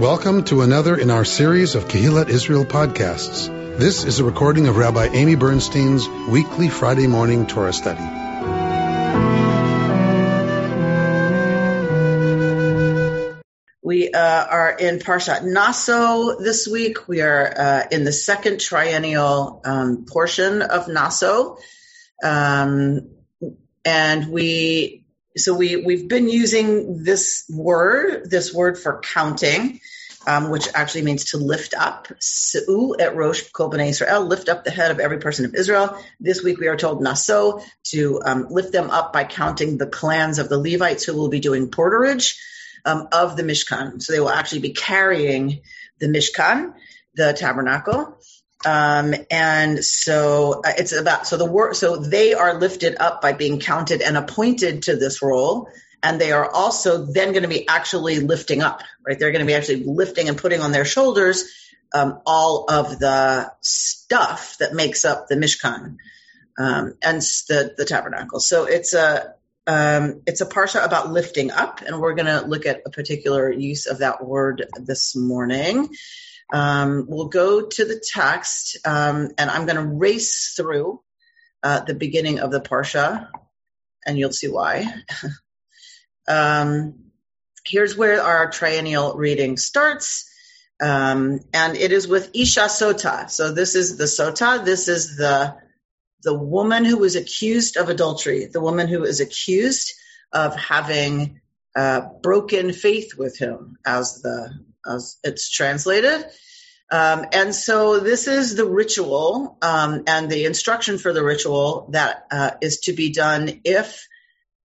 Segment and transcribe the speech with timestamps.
[0.00, 3.48] Welcome to another in our series of Kehillat Israel podcasts.
[3.76, 8.00] This is a recording of Rabbi Amy Bernstein's weekly Friday morning Torah study.
[13.82, 17.06] We uh, are in Parshat Naso this week.
[17.06, 21.58] We are uh, in the second triennial um, portion of Naso.
[22.24, 23.10] Um,
[23.84, 25.04] and we
[25.36, 29.80] so we we've been using this word, this word for counting,
[30.26, 32.08] um, which actually means to lift up.
[32.20, 35.96] Su'u et rosh kol b'nai Israel, lift up the head of every person of Israel.
[36.18, 40.38] This week we are told naso to um, lift them up by counting the clans
[40.38, 42.38] of the Levites who will be doing porterage
[42.84, 44.02] um, of the Mishkan.
[44.02, 45.62] So they will actually be carrying
[45.98, 46.74] the Mishkan,
[47.14, 48.18] the tabernacle.
[48.64, 53.32] Um, and so uh, it's about so the work so they are lifted up by
[53.32, 55.70] being counted and appointed to this role
[56.02, 59.18] and they are also then going to be actually lifting up right?
[59.18, 61.50] They're going to be actually lifting and putting on their shoulders
[61.92, 65.96] um, all of the stuff that makes up the mishkan
[66.58, 68.40] um, and the, the tabernacle.
[68.40, 69.34] So it's a
[69.66, 73.52] um, it's a parsha about lifting up and we're going to look at a particular
[73.52, 75.88] use of that word this morning.
[76.52, 81.00] Um, we'll go to the text, um, and I'm going to race through
[81.62, 83.28] uh, the beginning of the parsha,
[84.04, 84.92] and you'll see why.
[86.28, 87.09] um,
[87.64, 90.28] here's where our triennial reading starts,
[90.82, 93.30] um, and it is with Isha Sota.
[93.30, 94.64] So this is the Sota.
[94.64, 95.56] This is the
[96.22, 99.94] the woman who was accused of adultery, the woman who is accused
[100.32, 101.40] of having
[101.74, 104.50] uh, broken faith with him, as the
[104.86, 106.26] as it's translated.
[106.92, 112.26] Um, and so this is the ritual um, and the instruction for the ritual that
[112.32, 114.08] uh, is to be done if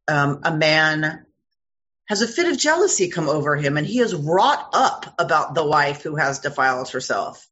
[0.07, 1.24] um, a man
[2.07, 5.65] has a fit of jealousy come over him and he is wrought up about the
[5.65, 7.47] wife who has defiled herself.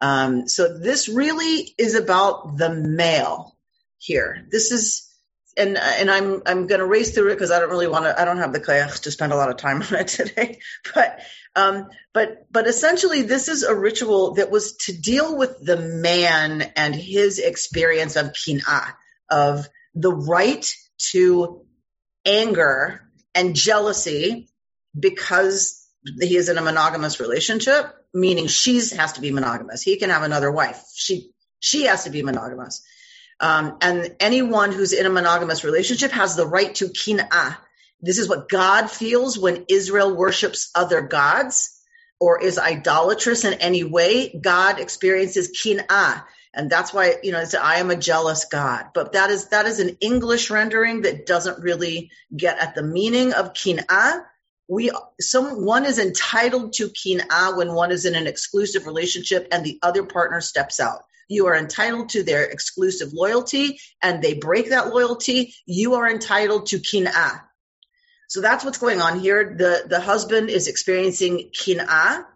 [0.00, 3.56] Um, so this really is about the male
[3.98, 4.46] here.
[4.50, 5.08] This is
[5.56, 8.18] and and I'm I'm going to race through it because I don't really want to.
[8.18, 10.60] I don't have the koyach to spend a lot of time on it today.
[10.94, 11.20] But
[11.56, 16.62] um, but but essentially, this is a ritual that was to deal with the man
[16.76, 18.94] and his experience of kinah,
[19.28, 20.72] of the right
[21.10, 21.66] to
[22.24, 24.48] anger and jealousy
[24.98, 25.86] because
[26.20, 29.82] he is in a monogamous relationship, meaning she's has to be monogamous.
[29.82, 30.82] He can have another wife.
[30.94, 31.30] She
[31.60, 32.82] she has to be monogamous.
[33.40, 37.56] Um, and anyone who's in a monogamous relationship has the right to kin'ah.
[38.00, 41.80] This is what God feels when Israel worships other gods
[42.20, 44.38] or is idolatrous in any way.
[44.40, 46.24] God experiences kin'ah.
[46.58, 48.86] And that's why, you know, it's, I am a jealous God.
[48.92, 53.32] But that is, that is an English rendering that doesn't really get at the meaning
[53.32, 54.24] of kin'ah.
[54.66, 54.90] We,
[55.32, 60.02] one is entitled to kin'ah when one is in an exclusive relationship and the other
[60.02, 61.02] partner steps out.
[61.28, 65.54] You are entitled to their exclusive loyalty and they break that loyalty.
[65.64, 67.40] You are entitled to kin'ah.
[68.28, 69.54] So that's what's going on here.
[69.56, 72.26] The, the husband is experiencing kin'ah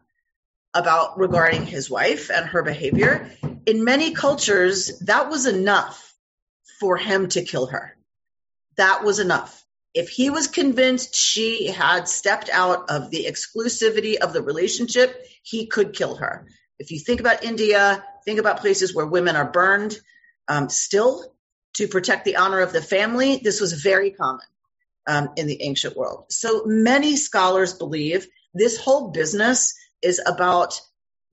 [0.75, 3.29] about regarding his wife and her behavior.
[3.67, 6.15] In many cultures, that was enough
[6.81, 7.97] for him to kill her.
[8.77, 9.65] That was enough.
[9.95, 15.67] If he was convinced she had stepped out of the exclusivity of the relationship, he
[15.67, 16.47] could kill her.
[16.79, 19.99] If you think about India, think about places where women are burned
[20.49, 21.35] um, still
[21.75, 23.37] to protect the honor of the family.
[23.37, 24.47] This was very common
[25.07, 26.27] um, in the ancient world.
[26.31, 30.81] So many scholars believe this whole business is about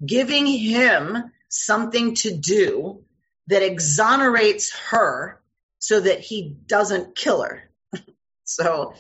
[0.06, 3.04] giving him something to do
[3.48, 5.42] that exonerates her
[5.80, 7.70] so that he doesn't kill her.
[8.44, 8.94] so,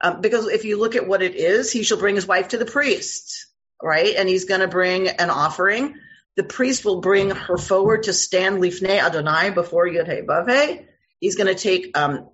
[0.00, 2.58] um, because if you look at what it is, he shall bring his wife to
[2.58, 3.46] the priest,
[3.82, 4.14] right?
[4.16, 5.96] And he's going to bring an offering
[6.36, 10.86] the priest will bring her forward to stand lifnei Adonai before Yud Bave.
[11.18, 12.28] He's going to take um,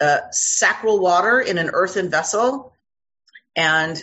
[0.00, 2.74] uh, sacral water in an earthen vessel
[3.54, 4.02] and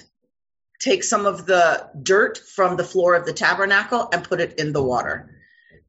[0.83, 4.73] take some of the dirt from the floor of the tabernacle and put it in
[4.73, 5.29] the water.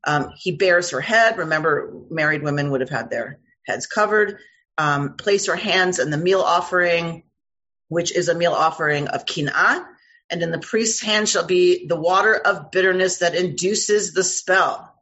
[0.06, 1.38] Um, he bears her head.
[1.38, 4.38] Remember, married women would have had their heads covered.
[4.76, 7.24] Um, place her hands in the meal offering,
[7.88, 9.86] which is a meal offering of kin'ah
[10.30, 14.92] and in the priest's hand shall be the water of bitterness that induces the spell.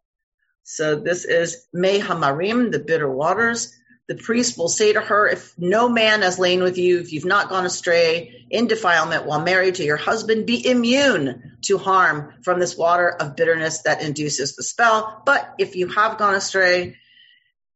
[0.64, 3.74] So this is Me Hamarim, the bitter waters.
[4.12, 7.24] The priest will say to her, if no man has lain with you, if you've
[7.24, 12.60] not gone astray in defilement while married to your husband, be immune to harm from
[12.60, 15.22] this water of bitterness that induces the spell.
[15.24, 16.96] But if you have gone astray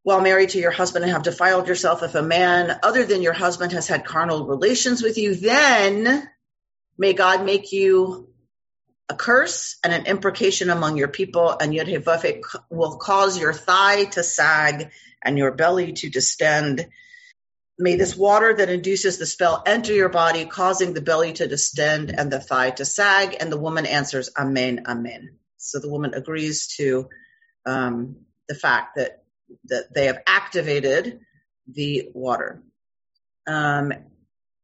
[0.02, 3.32] while married to your husband and have defiled yourself, if a man other than your
[3.32, 6.28] husband has had carnal relations with you, then
[6.98, 8.28] May God make you
[9.08, 14.22] a curse and an imprecation among your people, and Yud will cause your thigh to
[14.22, 14.90] sag
[15.26, 16.86] and your belly to distend.
[17.78, 22.10] May this water that induces the spell enter your body, causing the belly to distend
[22.16, 23.36] and the thigh to sag.
[23.38, 25.36] And the woman answers, Amen, Amen.
[25.58, 27.08] So the woman agrees to
[27.66, 28.16] um,
[28.48, 29.24] the fact that
[29.66, 31.20] that they have activated
[31.68, 32.62] the water.
[33.46, 33.92] Um,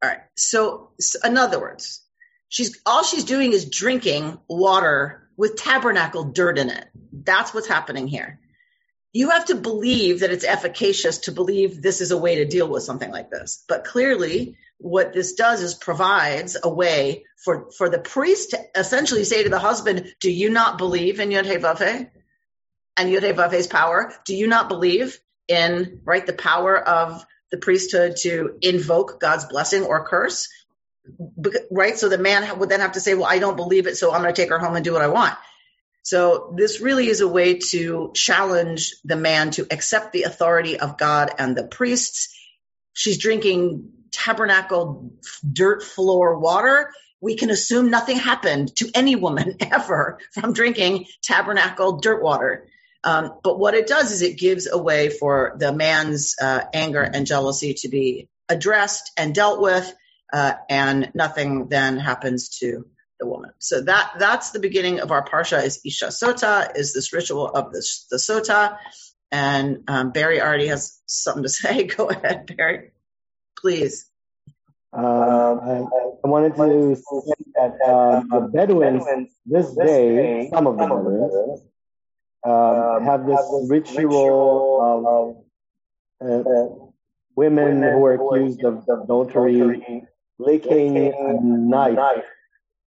[0.01, 0.19] all right.
[0.35, 2.01] So, so, in other words,
[2.49, 6.85] she's all she's doing is drinking water with tabernacle dirt in it.
[7.11, 8.39] That's what's happening here
[9.13, 12.67] you have to believe that it's efficacious to believe this is a way to deal
[12.67, 13.63] with something like this.
[13.69, 19.23] But clearly, what this does is provides a way for, for the priest to essentially
[19.23, 24.13] say to the husband, Do you not believe in Yod and Yod power?
[24.25, 29.83] Do you not believe in right the power of the priesthood to invoke God's blessing
[29.83, 30.49] or curse?
[31.69, 31.97] Right?
[31.99, 34.23] So the man would then have to say, Well, I don't believe it, so I'm
[34.23, 35.35] going to take her home and do what I want.
[36.03, 40.97] So this really is a way to challenge the man to accept the authority of
[40.97, 42.37] God and the priests.
[42.91, 45.13] She's drinking tabernacle
[45.49, 46.91] dirt floor water.
[47.21, 52.67] We can assume nothing happened to any woman ever from drinking tabernacle dirt water.
[53.05, 57.01] Um, but what it does is it gives a way for the man's uh, anger
[57.01, 59.93] and jealousy to be addressed and dealt with,
[60.31, 62.85] uh, and nothing then happens to
[63.19, 63.51] the woman.
[63.59, 67.71] So that that's the beginning of our parsha is Isha Sota, is this ritual of
[67.71, 68.77] the, the Sota.
[69.31, 71.83] And um, Barry already has something to say.
[71.85, 72.91] Go ahead, Barry,
[73.57, 74.09] please.
[74.95, 75.77] Uh, I,
[76.23, 79.03] I, wanted to say that uh, the Bedouins
[79.43, 81.61] this day, some of the Bedouins,
[82.43, 85.43] uh, have this ritual
[86.21, 86.75] of uh,
[87.35, 90.05] women who are accused of adultery
[90.37, 92.23] licking a knife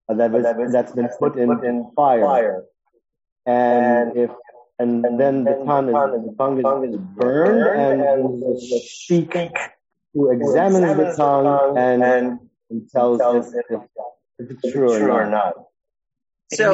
[0.08, 2.64] that is, that's been put in, in fire.
[3.46, 4.30] And if
[4.78, 9.36] and, and then the tongue is the tongue is burned, and the sheik
[10.12, 13.80] who examines the tongue and, and tells if, if,
[14.38, 15.54] if it's true or not.
[16.52, 16.72] So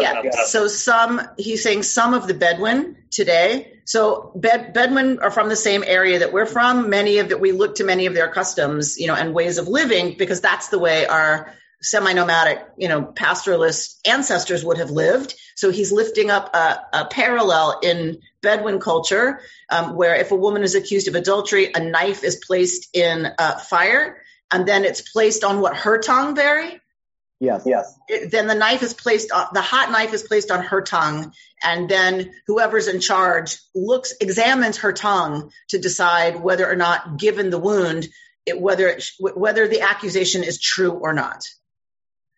[0.00, 0.30] yeah.
[0.44, 3.72] So some he's saying some of the Bedouin today.
[3.86, 6.90] So Bed, Bedouin are from the same area that we're from.
[6.90, 9.68] Many of that we look to many of their customs, you know, and ways of
[9.68, 15.34] living because that's the way our semi-nomadic, you know, pastoralist ancestors would have lived.
[15.54, 19.40] So he's lifting up a, a parallel in Bedouin culture,
[19.70, 23.58] um, where if a woman is accused of adultery, a knife is placed in uh,
[23.58, 26.80] fire and then it's placed on what her tongue, Barry?
[27.38, 27.64] Yes.
[27.66, 27.98] Yes.
[28.08, 31.32] It, then the knife is placed on the hot knife is placed on her tongue,
[31.62, 37.50] and then whoever's in charge looks examines her tongue to decide whether or not, given
[37.50, 38.08] the wound,
[38.46, 41.44] it, whether it, whether the accusation is true or not.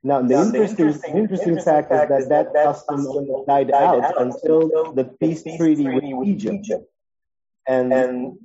[0.02, 3.06] Now, the, now, interesting, the interesting, interesting fact is that that custom
[3.46, 6.66] died out until the peace treaty with Egypt.
[7.66, 8.38] And, and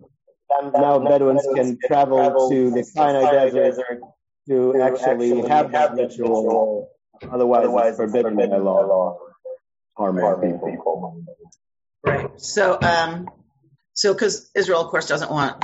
[0.73, 4.01] now Bedouins can travel to the Sinai Desert
[4.47, 6.89] to actually have that ritual.
[7.31, 9.17] Otherwise, it's forbidden by law.
[9.95, 11.23] Harm Harming people.
[12.03, 12.41] Right.
[12.41, 13.29] So, um,
[13.93, 15.63] so because Israel, of course, doesn't want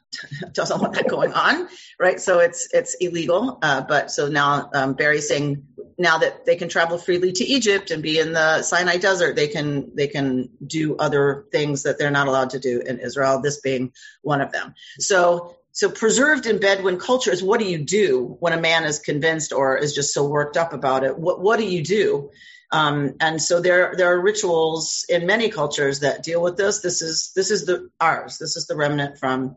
[0.52, 2.20] doesn't want that going on, right?
[2.20, 3.58] So it's it's illegal.
[3.62, 5.64] Uh, but so now um, Barry's saying
[5.96, 9.48] now that they can travel freely to Egypt and be in the Sinai Desert, they
[9.48, 13.40] can they can do other things that they're not allowed to do in Israel.
[13.40, 13.92] This being
[14.22, 14.74] one of them.
[14.98, 18.98] So so preserved in Bedouin culture is what do you do when a man is
[18.98, 21.16] convinced or is just so worked up about it?
[21.16, 22.30] What what do you do?
[22.72, 26.80] Um, and so there there are rituals in many cultures that deal with this.
[26.80, 28.38] This is this is the ours.
[28.38, 29.54] This is the remnant from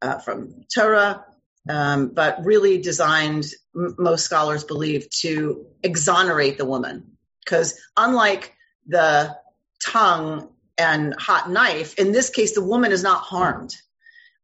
[0.00, 1.24] uh, from Torah
[1.68, 7.18] um, but really designed, m- most scholars believe, to exonerate the woman.
[7.44, 8.54] Because unlike
[8.86, 9.36] the
[9.84, 13.74] tongue and hot knife, in this case, the woman is not harmed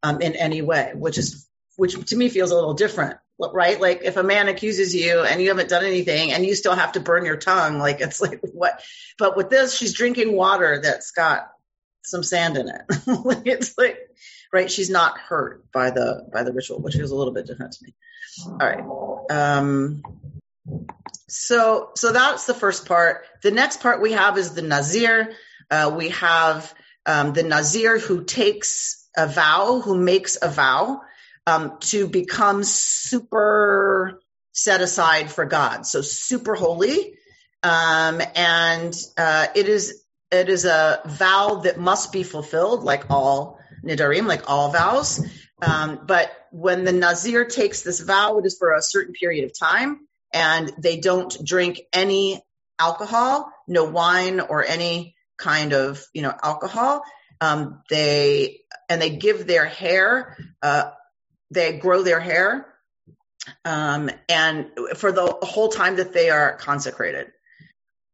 [0.04, 3.80] um, in any way, which is which to me feels a little different, right?
[3.80, 6.92] Like if a man accuses you and you haven't done anything and you still have
[6.92, 8.80] to burn your tongue, like it's like what?
[9.18, 11.48] But with this, she's drinking water that's got
[12.02, 12.82] some sand in it.
[13.46, 13.98] it's like
[14.52, 14.70] right?
[14.70, 17.84] She's not hurt by the by the ritual, which is a little bit different to
[17.84, 17.94] me.
[18.46, 19.30] All right.
[19.30, 20.02] Um,
[21.28, 23.24] so so that's the first part.
[23.42, 25.32] The next part we have is the Nazir.
[25.70, 26.72] Uh, we have
[27.06, 31.02] um, the Nazir who takes a vow, who makes a vow
[31.46, 34.20] um, to become super
[34.52, 37.14] set aside for God, so super holy.
[37.62, 43.60] Um, and uh, it is it is a vow that must be fulfilled, like all
[43.84, 45.24] nidarim, like all vows.
[45.62, 49.58] Um, but when the Nazir takes this vow, it is for a certain period of
[49.58, 50.00] time,
[50.32, 52.42] and they don't drink any
[52.78, 57.02] alcohol, no wine or any kind of you know alcohol.
[57.40, 60.90] Um, they and they give their hair, uh,
[61.50, 62.66] they grow their hair,
[63.64, 67.32] um, and for the whole time that they are consecrated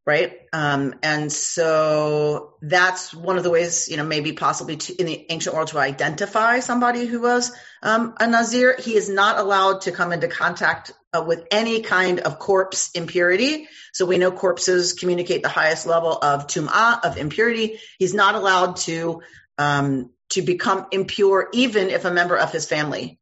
[0.07, 0.41] right?
[0.53, 5.27] Um, and so that's one of the ways, you know, maybe possibly to, in the
[5.31, 8.77] ancient world to identify somebody who was um, a Nazir.
[8.79, 13.69] He is not allowed to come into contact uh, with any kind of corpse impurity.
[13.93, 17.81] So we know corpses communicate the highest level of tum'ah, of impurity.
[17.99, 19.23] He's not allowed to
[19.59, 23.19] um, to become impure, even if a member of his family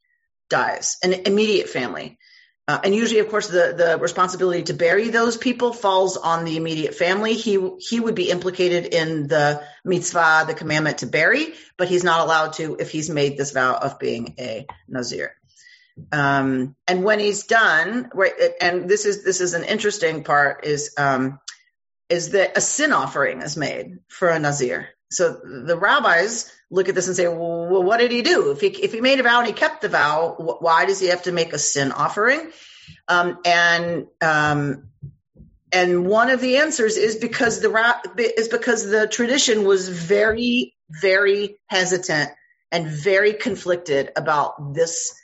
[0.50, 2.18] dies, an immediate family.
[2.68, 6.58] Uh, and usually, of course, the, the responsibility to bury those people falls on the
[6.58, 7.32] immediate family.
[7.32, 12.20] He he would be implicated in the mitzvah, the commandment to bury, but he's not
[12.20, 15.37] allowed to if he's made this vow of being a nazir.
[16.12, 20.94] Um, and when he's done, right, and this is this is an interesting part is
[20.98, 21.38] um,
[22.08, 24.88] is that a sin offering is made for a nazir.
[25.10, 28.50] So the rabbis look at this and say, well, what did he do?
[28.50, 31.06] If he, if he made a vow and he kept the vow, why does he
[31.06, 32.50] have to make a sin offering?
[33.08, 34.88] Um, and, um,
[35.72, 41.58] and one of the answers is because the is because the tradition was very, very
[41.66, 42.30] hesitant
[42.72, 45.14] and very conflicted about this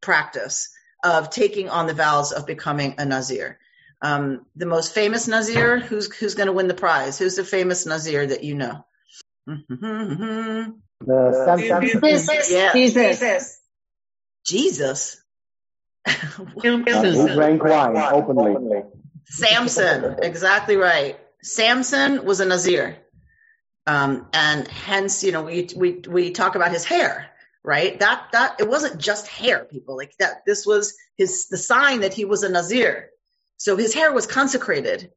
[0.00, 0.70] practice
[1.02, 3.58] of taking on the vows of becoming a nazir.
[4.02, 7.18] Um, the most famous nazir, who's who's going to win the prize?
[7.18, 8.84] Who's the famous nazir that you know?
[9.48, 10.70] Mm-hmm.
[11.06, 12.50] The Jesus.
[12.50, 12.72] Yeah.
[12.72, 13.60] Jesus.
[14.46, 15.16] Jesus.
[17.28, 18.82] He drank wine openly.
[19.26, 21.18] Samson, exactly right.
[21.42, 22.96] Samson was a Nazir.
[23.86, 27.29] Um, and hence, you know, we, we, we talk about his hair,
[27.62, 27.98] right?
[27.98, 29.96] That, that, it wasn't just hair, people.
[29.96, 33.10] Like that, this was his, the sign that he was a Nazir.
[33.56, 35.10] So his hair was consecrated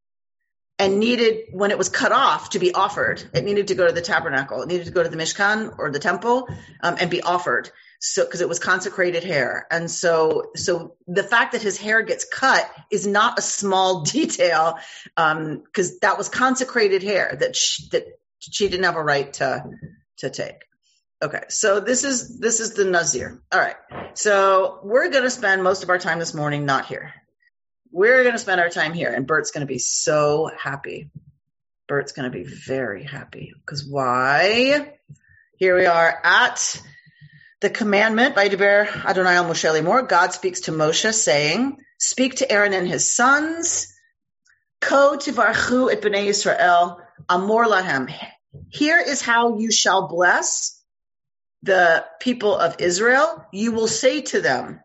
[0.78, 3.92] and needed when it was cut off to be offered it needed to go to
[3.92, 6.48] the tabernacle it needed to go to the mishkan or the temple
[6.82, 7.70] um, and be offered
[8.00, 12.24] so because it was consecrated hair and so so the fact that his hair gets
[12.24, 14.78] cut is not a small detail
[15.16, 18.04] because um, that was consecrated hair that she, that
[18.40, 19.64] she didn't have a right to
[20.16, 20.64] to take
[21.24, 23.76] okay so this is this is the nazir all right
[24.14, 27.12] so we're going to spend most of our time this morning not here
[27.94, 31.10] we're going to spend our time here, and Bert's going to be so happy.
[31.86, 34.94] Bert's going to be very happy because why?
[35.56, 36.82] Here we are at
[37.60, 40.08] the commandment by Deber Adonai al Moshe Limor.
[40.08, 43.94] God speaks to Moshe saying, "Speak to Aaron and his sons.
[44.80, 48.12] Ko tivarchu et bnei Israel amor lahem.
[48.70, 50.82] Here is how you shall bless
[51.64, 53.46] the people of Israel.
[53.52, 54.80] You will say to them."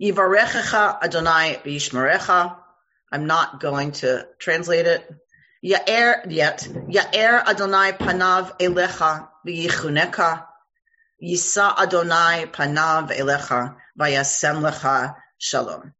[0.00, 2.56] Yivarechecha Adonai v'yishmerecha.
[3.10, 5.10] I'm not going to translate it.
[5.64, 6.68] Ya'er yet.
[6.70, 10.44] Ya'er Adonai panav elecha v'yichuneka.
[11.22, 15.94] Yisa Adonai panav elecha v'yasem lecha shalom.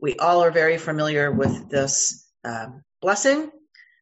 [0.00, 2.66] We all are very familiar with this uh,
[3.00, 3.50] blessing.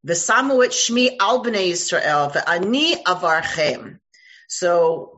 [0.07, 3.99] V'samu et shmi al b'nei Yisrael v'ani avarchem.
[4.49, 5.18] So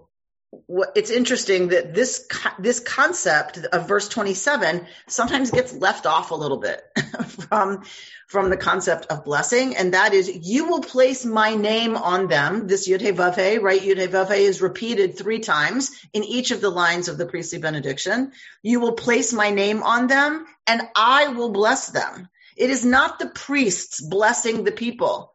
[0.97, 2.27] it's interesting that this
[2.59, 6.83] this concept of verse 27 sometimes gets left off a little bit
[7.29, 7.85] from
[8.27, 12.67] from the concept of blessing and that is you will place my name on them
[12.67, 13.81] this yud right?
[13.81, 18.33] Yud is repeated 3 times in each of the lines of the priestly benediction.
[18.63, 22.29] You will place my name on them and I will bless them.
[22.57, 25.33] It is not the priests blessing the people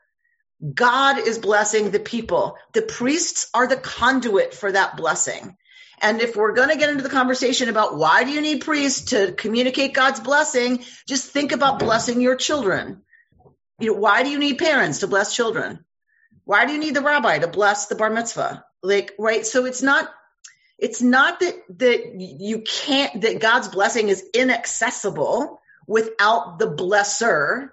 [0.74, 2.58] God is blessing the people.
[2.74, 5.58] The priests are the conduit for that blessing.
[6.02, 9.12] And if we're going to get into the conversation about why do you need priests
[9.12, 13.02] to communicate God's blessing, just think about blessing your children.
[13.80, 15.84] You know, why do you need parents to bless children?
[16.44, 18.64] Why do you need the rabbi to bless the bar mitzvah?
[18.84, 19.46] Like, right?
[19.46, 20.10] So it's not,
[20.78, 27.70] it's not that, that you can't, that God's blessing is inaccessible without the blesser,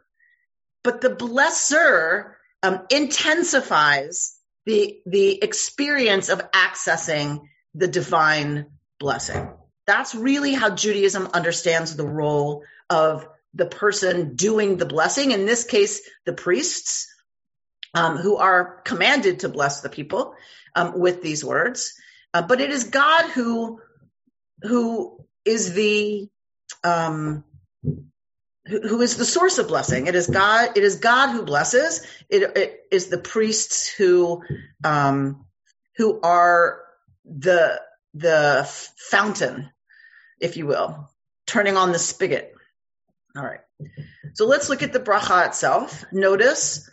[0.83, 7.43] but the blesser um, intensifies the the experience of accessing
[7.75, 8.67] the divine
[9.01, 9.49] blessing.
[9.87, 15.33] That's really how Judaism understands the role of the person doing the blessing.
[15.33, 17.13] In this case, the priests,
[17.95, 20.35] um, who are commanded to bless the people
[20.75, 21.95] um, with these words.
[22.33, 23.81] Uh, but it is God who
[24.63, 26.29] who is the
[26.85, 27.45] um,
[28.73, 30.07] who is the source of blessing.
[30.07, 30.77] It is God.
[30.77, 32.07] It is God who blesses.
[32.29, 34.43] It, it is the priests who
[34.85, 35.45] um,
[35.97, 36.83] who are
[37.25, 37.81] the
[38.15, 38.67] the
[39.11, 39.71] fountain,
[40.41, 41.11] if you will,
[41.47, 42.55] turning on the spigot.
[43.37, 43.61] All right.
[44.35, 46.05] So let's look at the bracha itself.
[46.13, 46.91] Notice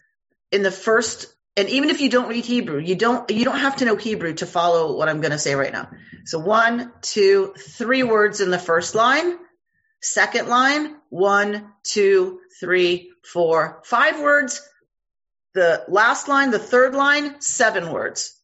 [0.51, 3.77] in the first, and even if you don't read Hebrew, you don't, you don't have
[3.77, 5.89] to know Hebrew to follow what I'm going to say right now.
[6.25, 9.37] So one, two, three words in the first line.
[10.01, 14.61] Second line, one, two, three, four, five words.
[15.53, 18.39] The last line, the third line, seven words.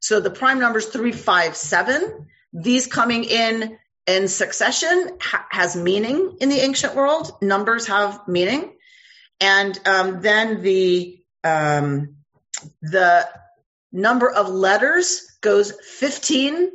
[0.00, 2.26] So the prime numbers three, five, seven.
[2.52, 7.32] These coming in in succession ha- has meaning in the ancient world.
[7.40, 8.76] Numbers have meaning,
[9.40, 12.16] and um, then the um,
[12.82, 13.28] the
[13.92, 16.70] number of letters goes 15,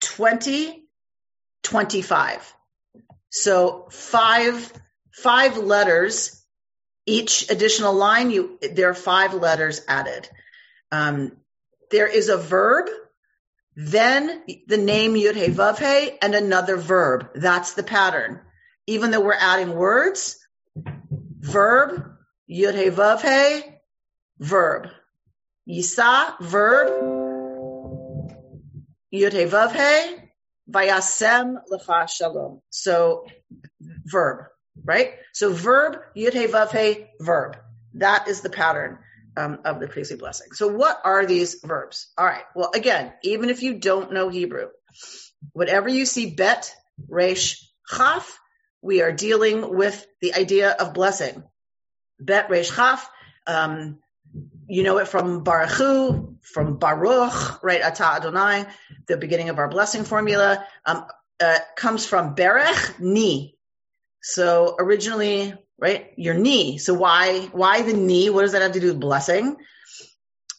[0.00, 0.84] 20,
[1.62, 2.54] 25.
[3.32, 4.70] So five
[5.10, 6.44] five letters
[7.06, 8.30] each additional line.
[8.30, 10.28] You there are five letters added.
[10.92, 11.32] Um,
[11.90, 12.90] there is a verb,
[13.74, 17.30] then the name Yud He Vav He, and another verb.
[17.34, 18.40] That's the pattern.
[18.86, 20.38] Even though we're adding words,
[21.40, 22.04] verb,
[22.50, 23.62] Yud He Vav He,
[24.38, 24.88] verb.
[25.66, 26.88] Yisa, verb,
[29.14, 30.31] Yud He Vav He,
[30.70, 32.60] Vayasem Lecha Shalom.
[32.70, 33.26] So,
[34.04, 34.46] verb,
[34.84, 35.12] right?
[35.32, 37.56] So, verb, Yud He Vav He, verb.
[37.94, 38.98] That is the pattern
[39.36, 40.48] um, of the priestly blessing.
[40.52, 42.08] So, what are these verbs?
[42.16, 42.44] All right.
[42.54, 44.68] Well, again, even if you don't know Hebrew,
[45.52, 46.74] whatever you see bet,
[47.08, 48.38] resh, chaf,
[48.82, 51.42] we are dealing with the idea of blessing.
[52.20, 53.08] Bet, resh, chaf.
[53.46, 53.98] Um,
[54.66, 57.82] you know it from Baruchu, from Baruch, right?
[57.82, 58.66] Ata Adonai,
[59.06, 61.06] the beginning of our blessing formula, um,
[61.40, 63.56] uh, comes from Berech, ni.
[64.20, 66.12] So originally right?
[66.16, 66.78] Your knee.
[66.78, 68.30] So why why the knee?
[68.30, 69.56] What does that have to do with blessing?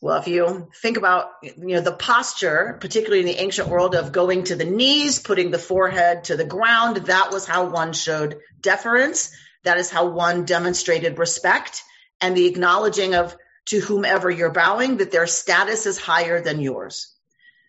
[0.02, 4.12] Well, if you think about you know the posture, particularly in the ancient world of
[4.12, 8.40] going to the knees, putting the forehead to the ground, that was how one showed
[8.60, 9.32] deference.
[9.64, 11.84] That is how one demonstrated respect
[12.20, 13.34] and the acknowledging of
[13.68, 17.14] to whomever you're bowing that their status is higher than yours.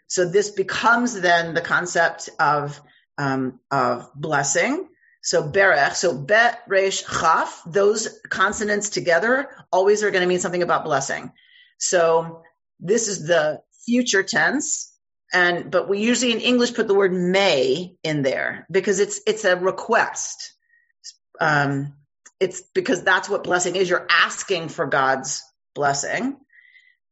[0.07, 2.81] So this becomes then the concept of
[3.17, 4.89] um, of blessing.
[5.23, 10.63] So berech, so bet, resh, chaf, those consonants together always are going to mean something
[10.63, 11.33] about blessing.
[11.79, 12.43] So
[12.79, 14.93] this is the future tense.
[15.33, 19.45] And, but we usually in English put the word may in there because it's, it's
[19.45, 20.53] a request.
[21.41, 21.95] Um,
[22.39, 23.89] it's because that's what blessing is.
[23.89, 25.43] You're asking for God's
[25.75, 26.37] blessing.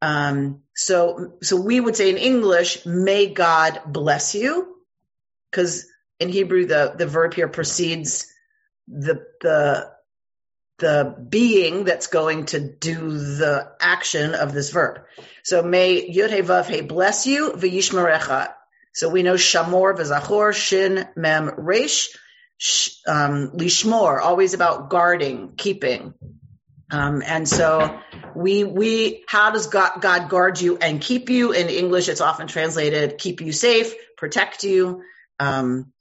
[0.01, 4.75] Um, so, so we would say in English, may God bless you
[5.49, 5.85] because
[6.19, 8.27] in Hebrew, the, the verb here precedes
[8.87, 9.91] the, the,
[10.79, 15.01] the being that's going to do the action of this verb.
[15.43, 18.53] So may Yud He Vav He bless you, v'yishmerecha.
[18.93, 22.09] So we know Shamor v'zachor, Shin Mem Resh,
[23.07, 26.13] um, Lishmor, always about guarding, keeping.
[26.93, 27.99] Um, and so
[28.35, 31.51] we, we, how does God, God guard you and keep you?
[31.51, 35.01] In English, it's often translated keep you safe, protect you.
[35.39, 35.91] Um,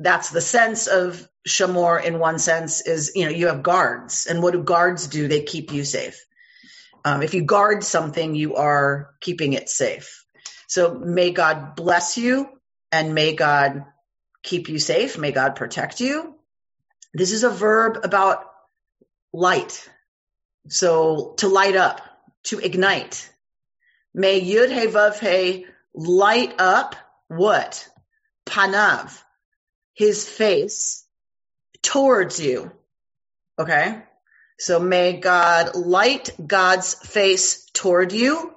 [0.00, 4.26] that's the sense of shamor in one sense is you know you have guards.
[4.26, 5.28] And what do guards do?
[5.28, 6.24] They keep you safe.
[7.04, 10.24] Um, if you guard something you are keeping it safe.
[10.66, 12.48] So may god bless you
[12.90, 13.84] and may god
[14.42, 15.16] keep you safe.
[15.16, 16.34] May god protect you.
[17.12, 18.46] This is a verb about
[19.32, 19.88] light
[20.68, 22.00] so to light up
[22.42, 23.30] to ignite
[24.14, 26.96] may yud he vav he light up
[27.28, 27.88] what
[28.46, 29.22] panav
[29.94, 31.04] his face
[31.82, 32.72] towards you.
[33.58, 34.02] Okay?
[34.58, 38.52] So may God light God's face toward you.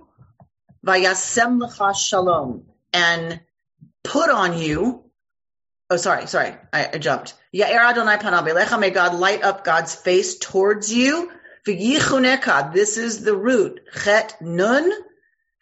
[0.86, 2.65] Vayasem lecha shalom.
[2.93, 3.41] And
[4.04, 5.04] put on you.
[5.89, 6.56] Oh, sorry, sorry.
[6.74, 7.34] I, I jumped.
[7.54, 11.32] Ya'er Adonai panav May God light up God's face towards you.
[11.67, 12.73] V'yichuneka.
[12.73, 13.82] This is the root.
[14.03, 14.89] Chet nun.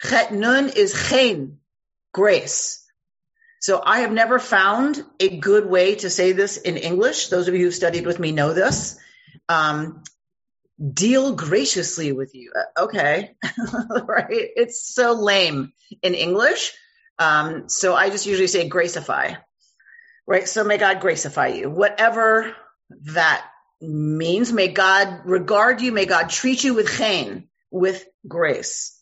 [0.02, 1.58] Chet nun is chen.
[2.14, 2.86] Grace.
[3.60, 7.30] So I have never found a good way to say this in English.
[7.30, 9.00] Those of you who studied with me know this.
[9.50, 10.04] Um,
[10.94, 12.52] deal graciously with you.
[12.56, 13.36] Uh, okay.
[14.06, 14.28] right.
[14.30, 16.74] It's so lame in English.
[17.18, 19.38] Um, so I just usually say gracify.
[20.28, 20.48] Right.
[20.48, 21.70] So may God gracify you.
[21.70, 22.56] Whatever
[23.14, 23.48] that
[23.82, 25.92] means, may God regard you.
[25.92, 29.00] May God treat you with chen, with grace.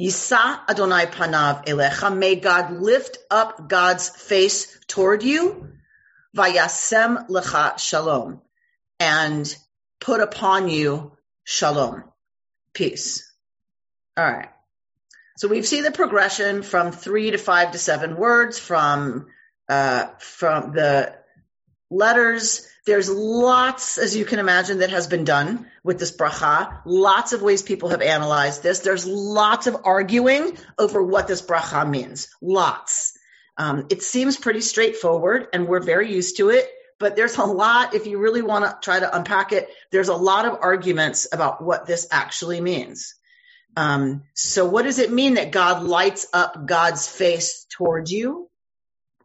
[0.00, 2.16] Yisa Adonai Panav Elecha.
[2.16, 5.68] May God lift up God's face toward you.
[6.36, 8.40] Vayasem Lecha Shalom.
[8.98, 9.54] And
[10.00, 12.04] put upon you Shalom.
[12.72, 13.30] Peace.
[14.16, 14.48] All right.
[15.36, 19.26] So we've seen the progression from three to five to seven words from
[19.68, 21.14] uh, from the
[21.92, 22.66] letters.
[22.84, 26.80] There's lots, as you can imagine, that has been done with this bracha.
[26.84, 28.80] Lots of ways people have analyzed this.
[28.80, 32.28] There's lots of arguing over what this bracha means.
[32.40, 33.16] Lots.
[33.56, 36.68] Um, it seems pretty straightforward, and we're very used to it.
[36.98, 40.14] But there's a lot, if you really want to try to unpack it, there's a
[40.14, 43.14] lot of arguments about what this actually means.
[43.76, 48.48] Um, so what does it mean that God lights up God's face towards you?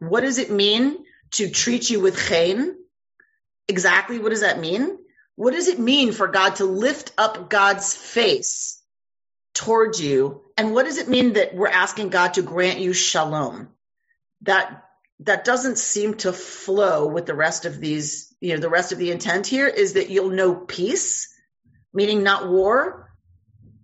[0.00, 2.76] What does it mean to treat you with chen?
[3.68, 4.98] Exactly what does that mean?
[5.36, 8.82] What does it mean for God to lift up God's face
[9.54, 10.42] towards you?
[10.56, 13.68] And what does it mean that we're asking God to grant you shalom?
[14.42, 14.84] That
[15.20, 18.98] that doesn't seem to flow with the rest of these, you know, the rest of
[18.98, 21.34] the intent here is that you'll know peace,
[21.92, 23.07] meaning not war,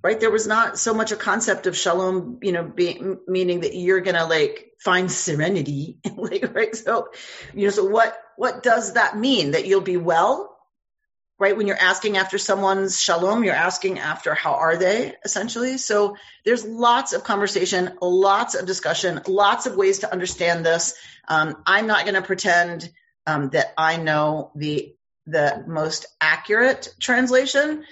[0.05, 0.21] right?
[0.21, 2.71] There was not so much a concept of shalom, you know,
[3.27, 6.77] meaning that you're going to like find serenity, like, right?
[6.77, 7.09] So,
[7.55, 9.53] you know, so what, what does that mean?
[9.53, 10.59] That you'll be well,
[11.39, 11.57] right?
[11.57, 15.79] When you're asking after someone's shalom, you're asking after how are they essentially.
[15.79, 20.93] So there's lots of conversation, lots of discussion, lots of ways to understand this.
[21.29, 22.93] Um, I'm not going to pretend
[23.27, 27.85] um, that I know the, the most accurate translation.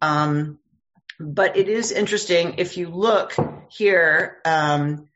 [0.00, 0.60] Um,
[1.20, 3.34] but it is interesting if you look
[3.70, 5.08] here, um,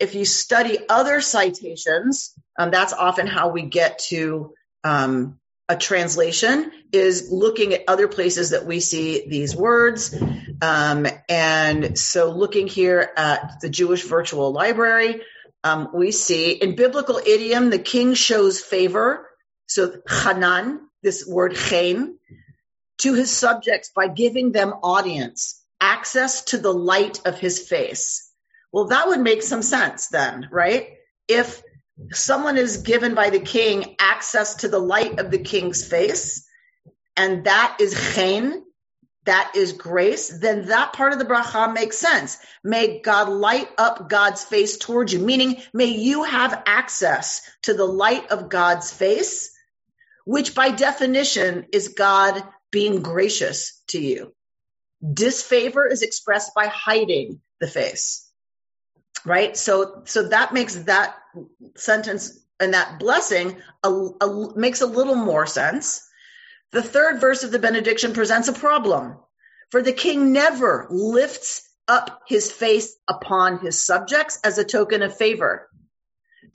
[0.00, 5.38] if you study other citations, um, that's often how we get to um,
[5.68, 10.14] a translation is looking at other places that we see these words.
[10.60, 15.22] Um, and so looking here at the Jewish Virtual Library,
[15.62, 19.26] um, we see in biblical idiom, the king shows favor.
[19.66, 22.18] So Hanan, this word chen,
[22.98, 28.30] to his subjects by giving them audience, access to the light of his face.
[28.72, 30.88] Well, that would make some sense then, right?
[31.28, 31.62] If
[32.12, 36.46] someone is given by the king access to the light of the king's face,
[37.16, 38.64] and that is chen,
[39.24, 42.38] that is grace, then that part of the bracha makes sense.
[42.62, 47.86] May God light up God's face towards you, meaning may you have access to the
[47.86, 49.50] light of God's face,
[50.26, 52.42] which by definition is God
[52.74, 54.34] being gracious to you.
[55.00, 58.28] Disfavor is expressed by hiding the face.
[59.24, 59.56] Right?
[59.56, 61.14] So, so that makes that
[61.76, 66.04] sentence and that blessing a, a, makes a little more sense.
[66.72, 69.18] The third verse of the benediction presents a problem.
[69.70, 75.16] For the king never lifts up his face upon his subjects as a token of
[75.16, 75.68] favor.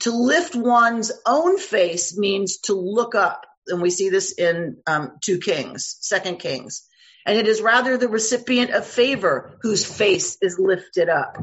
[0.00, 5.18] To lift one's own face means to look up and we see this in um,
[5.20, 6.86] two Kings, Second Kings.
[7.26, 11.36] And it is rather the recipient of favor whose face is lifted up.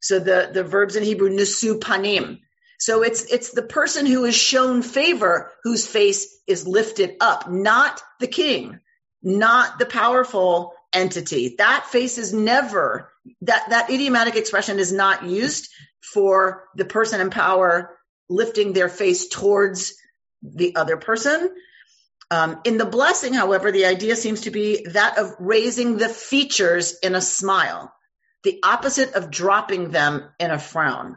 [0.00, 2.40] So the, the verbs in Hebrew, nisu panim.
[2.78, 8.00] So it's, it's the person who is shown favor whose face is lifted up, not
[8.20, 8.78] the king,
[9.22, 11.56] not the powerful entity.
[11.58, 15.68] That face is never, that, that idiomatic expression is not used
[16.00, 17.98] for the person in power
[18.28, 19.94] lifting their face towards
[20.42, 21.50] the other person.
[22.30, 26.98] Um, in the blessing, however, the idea seems to be that of raising the features
[27.02, 27.92] in a smile,
[28.44, 31.16] the opposite of dropping them in a frown.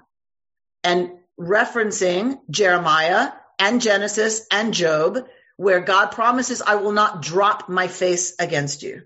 [0.84, 5.20] And referencing Jeremiah and Genesis and Job,
[5.58, 9.04] where God promises, I will not drop my face against you.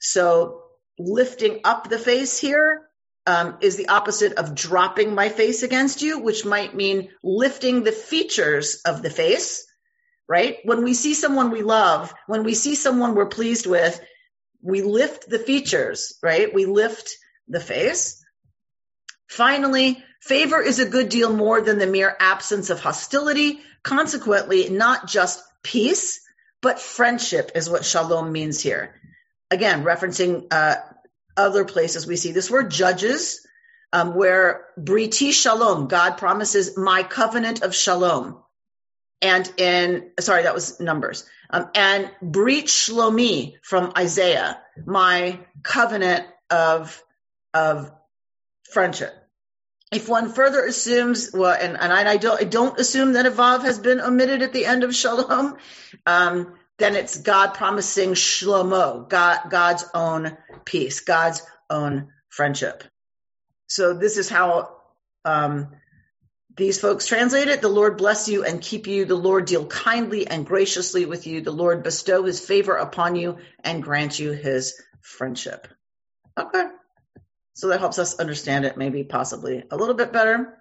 [0.00, 0.62] So
[0.98, 2.87] lifting up the face here
[3.28, 7.92] um, is the opposite of dropping my face against you, which might mean lifting the
[7.92, 9.66] features of the face,
[10.26, 10.56] right?
[10.64, 14.00] When we see someone we love, when we see someone we're pleased with,
[14.62, 16.52] we lift the features, right?
[16.54, 18.24] We lift the face.
[19.26, 23.60] Finally, favor is a good deal more than the mere absence of hostility.
[23.82, 26.18] Consequently, not just peace,
[26.62, 28.94] but friendship is what shalom means here.
[29.50, 30.76] Again, referencing uh,
[31.38, 33.46] other places we see this word judges,
[33.92, 38.42] um, where briti shalom, God promises my covenant of shalom.
[39.22, 41.24] And in, sorry, that was numbers.
[41.50, 47.02] Um, and brit shlomi from Isaiah, my covenant of,
[47.54, 47.90] of
[48.70, 49.14] friendship.
[49.90, 53.30] If one further assumes, well, and, and I, I don't, I don't assume that a
[53.30, 55.56] vav has been omitted at the end of shalom,
[56.04, 62.84] um, then it's God promising shlomo, God, God's own peace, God's own friendship.
[63.66, 64.76] So this is how
[65.24, 65.68] um,
[66.56, 67.62] these folks translate it.
[67.62, 69.04] The Lord bless you and keep you.
[69.04, 71.40] The Lord deal kindly and graciously with you.
[71.40, 75.68] The Lord bestow his favor upon you and grant you his friendship.
[76.38, 76.66] Okay.
[77.54, 80.56] So that helps us understand it maybe possibly a little bit better.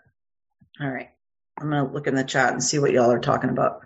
[0.82, 1.10] All right.
[1.60, 3.82] I'm going to look in the chat and see what y'all are talking about.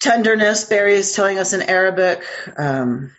[0.00, 2.24] Tenderness, Barry is telling us in Arabic.
[2.56, 3.12] Um,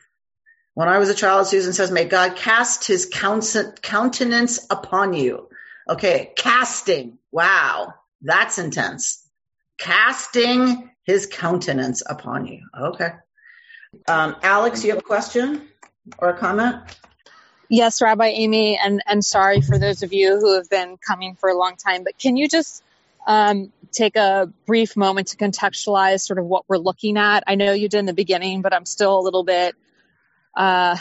[0.73, 5.47] when I was a child, Susan says, may God cast his countenance upon you.
[5.87, 6.33] Okay.
[6.35, 7.19] Casting.
[7.31, 7.93] Wow.
[8.21, 9.27] That's intense.
[9.77, 12.61] Casting his countenance upon you.
[12.79, 13.09] Okay.
[14.07, 15.67] Um, Alex, you have a question
[16.17, 16.77] or a comment?
[17.69, 21.49] Yes, Rabbi Amy, and, and sorry for those of you who have been coming for
[21.49, 22.83] a long time, but can you just
[23.25, 27.43] um, take a brief moment to contextualize sort of what we're looking at?
[27.47, 29.75] I know you did in the beginning, but I'm still a little bit
[30.55, 30.97] uh,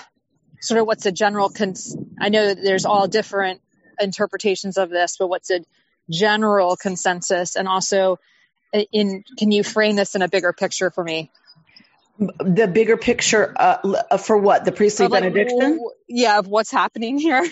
[0.61, 1.50] sort of what's a general.
[1.50, 3.61] Cons- I know that there's all different
[4.00, 5.61] interpretations of this, but what's a
[6.11, 8.18] general consensus, and also
[8.72, 11.31] in can you frame this in a bigger picture for me?
[12.18, 17.42] the bigger picture uh, for what the priestly like, benediction yeah of what's happening here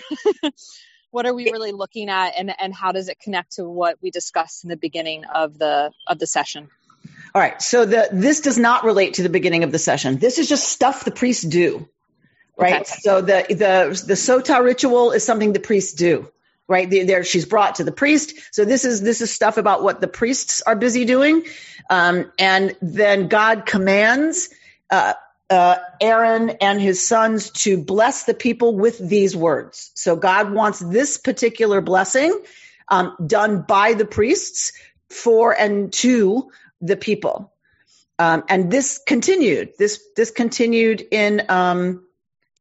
[1.11, 4.11] what are we really looking at and and how does it connect to what we
[4.11, 6.69] discussed in the beginning of the of the session?
[7.33, 10.17] All right so the this does not relate to the beginning of the session.
[10.17, 11.87] This is just stuff the priests do
[12.57, 12.81] right?
[12.81, 12.99] Okay.
[12.99, 16.29] so the the the sota ritual is something the priests do
[16.67, 16.87] right?
[16.87, 18.35] There she's brought to the priest.
[18.51, 21.43] So this is this is stuff about what the priests are busy doing.
[21.89, 24.49] Um, and then god commands
[24.91, 25.13] uh,
[25.49, 29.91] uh, Aaron and his sons to bless the people with these words.
[29.95, 32.39] So God wants this particular blessing
[32.87, 34.73] um, done by the priests
[35.09, 37.51] for and to the people.
[38.19, 39.73] Um, and this continued.
[39.79, 42.05] This this continued in um,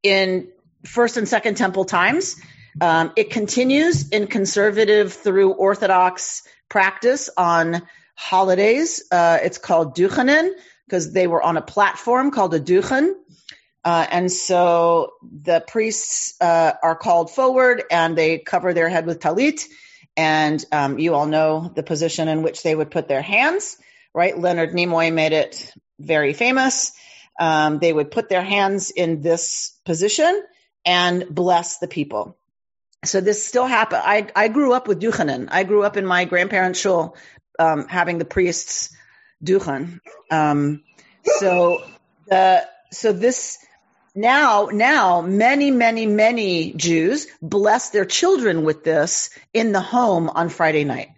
[0.02, 0.48] in
[0.84, 2.36] first and second temple times.
[2.80, 7.82] Um, it continues in conservative through Orthodox practice on
[8.14, 9.02] holidays.
[9.10, 10.52] Uh, it's called Duchanin
[10.88, 13.12] because they were on a platform called a duchen.
[13.84, 19.20] Uh, and so the priests uh, are called forward and they cover their head with
[19.20, 19.66] talit.
[20.16, 23.76] And um, you all know the position in which they would put their hands,
[24.14, 24.36] right?
[24.36, 26.92] Leonard Nimoy made it very famous.
[27.38, 30.42] Um, they would put their hands in this position
[30.84, 32.36] and bless the people.
[33.04, 34.02] So this still happened.
[34.04, 35.48] I, I grew up with Duchanan.
[35.50, 37.16] I grew up in my grandparents' shul
[37.58, 38.90] um, having the priests
[39.42, 40.00] Duchen.
[40.30, 40.82] Um,
[41.24, 41.82] so
[42.26, 43.58] the so this
[44.14, 50.48] now now many many many Jews bless their children with this in the home on
[50.48, 51.10] Friday night.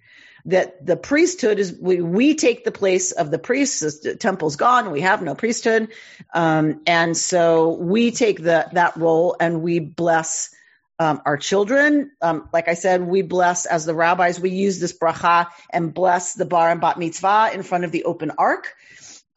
[0.46, 4.00] That the priesthood is we we take the place of the priests.
[4.00, 4.90] The temple's gone.
[4.90, 5.88] We have no priesthood,
[6.32, 10.54] um, and so we take the that role and we bless
[11.00, 12.12] um, our children.
[12.20, 16.34] Um, like I said, we bless as the rabbis, we use this bracha and bless
[16.34, 18.74] the bar and bat mitzvah in front of the open ark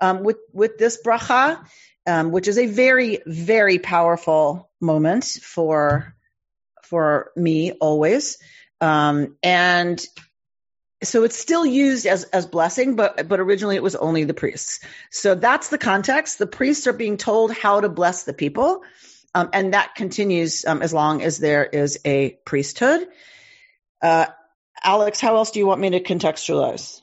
[0.02, 1.65] um, with with this bracha,
[2.06, 6.13] um, which is a very very powerful moment for
[6.84, 8.38] for me always.
[8.82, 10.06] Um, and
[11.02, 14.82] so it's still used as as blessing, but but originally it was only the priests.
[15.12, 16.39] So that's the context.
[16.39, 18.84] The priests are being told how to bless the people.
[19.36, 23.08] Um, and that continues um, as long as there is a priesthood.
[24.02, 24.28] Uh,
[24.84, 27.02] Alex, how else do you want me to contextualize?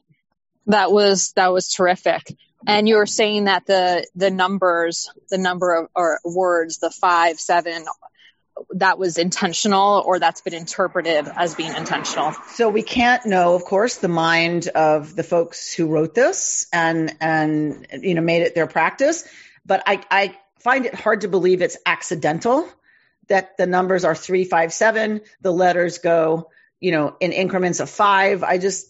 [0.66, 2.36] That was that was terrific.
[2.66, 7.40] And you were saying that the the numbers, the number of or words, the five,
[7.40, 7.84] seven,
[8.74, 12.32] that was intentional or that's been interpreted as being intentional.
[12.48, 17.16] So we can't know, of course, the mind of the folks who wrote this and
[17.20, 19.24] and you know made it their practice.
[19.64, 22.68] But I, I find it hard to believe it's accidental
[23.28, 25.22] that the numbers are three, five, seven.
[25.40, 28.42] The letters go, you know, in increments of five.
[28.42, 28.88] I just,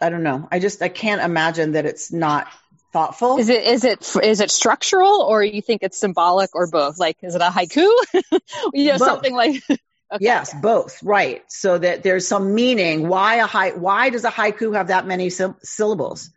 [0.00, 0.48] I don't know.
[0.50, 2.48] I just, I can't imagine that it's not
[2.92, 3.38] thoughtful.
[3.38, 6.98] Is it, is it, is it structural or you think it's symbolic or both?
[6.98, 7.88] Like, is it a haiku?
[8.74, 9.08] you know, both.
[9.08, 9.62] something like.
[10.08, 10.24] Okay.
[10.24, 11.02] Yes, both.
[11.02, 11.42] Right.
[11.48, 13.08] So that there's some meaning.
[13.08, 13.70] Why a high?
[13.70, 16.30] Why does a haiku have that many syllables?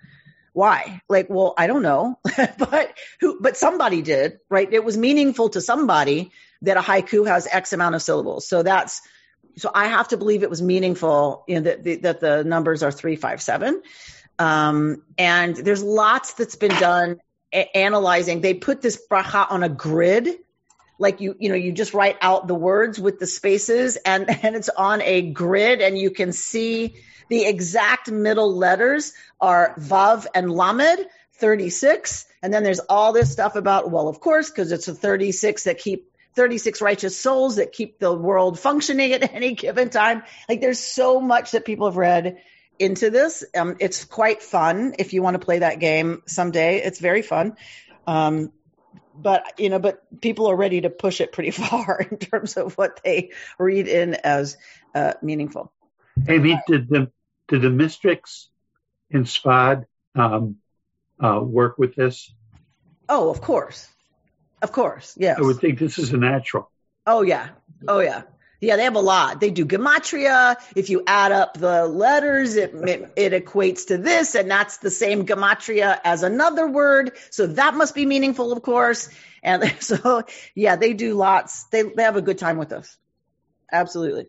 [0.54, 1.02] Why?
[1.10, 2.20] Like well i don't know.
[2.58, 4.72] But who but somebody did right?
[4.72, 6.32] It was meaningful to somebody
[6.62, 8.48] that a haiku has x amount of syllables.
[8.48, 9.02] So that's
[9.58, 12.84] so i have to believe it was meaningful you know that the, that the numbers
[12.84, 13.82] are 357
[14.38, 17.18] um, and there's lots that's been done
[17.54, 18.42] a- analyzing.
[18.42, 20.30] They put this bracha on a grid
[21.00, 24.56] like you you know you just write out the words with the spaces and and
[24.56, 26.96] it's on a grid and you can see
[27.30, 32.26] the exact middle letters are Vav and Lamed, 36.
[32.42, 35.78] And then there's all this stuff about, well, of course, because it's a 36 that
[35.78, 40.24] keep 36 righteous souls that keep the world functioning at any given time.
[40.48, 42.42] Like there's so much that people have read
[42.80, 43.44] into this.
[43.56, 46.82] Um, it's quite fun if you want to play that game someday.
[46.82, 47.58] It's very fun.
[48.08, 48.52] Um,
[49.22, 52.78] but you know, but people are ready to push it pretty far in terms of
[52.78, 54.58] what they read in as
[54.96, 55.72] uh, meaningful.
[56.28, 57.12] Amy, did the
[57.48, 58.50] did the mystics
[59.10, 60.58] in Tzfat um,
[61.24, 62.32] uh, work with this?
[63.08, 63.88] Oh, of course,
[64.62, 65.38] of course, yes.
[65.40, 66.72] I would think this is a natural.
[67.06, 67.50] Oh yeah,
[67.88, 68.24] oh yeah.
[68.62, 69.40] Yeah, they have a lot.
[69.40, 70.58] They do gematria.
[70.76, 74.92] If you add up the letters, it, it, it equates to this, and that's the
[74.92, 77.14] same gematria as another word.
[77.30, 79.10] So that must be meaningful, of course.
[79.42, 80.24] And so,
[80.56, 81.64] yeah, they do lots.
[81.66, 82.98] They they have a good time with us.
[83.72, 84.28] Absolutely.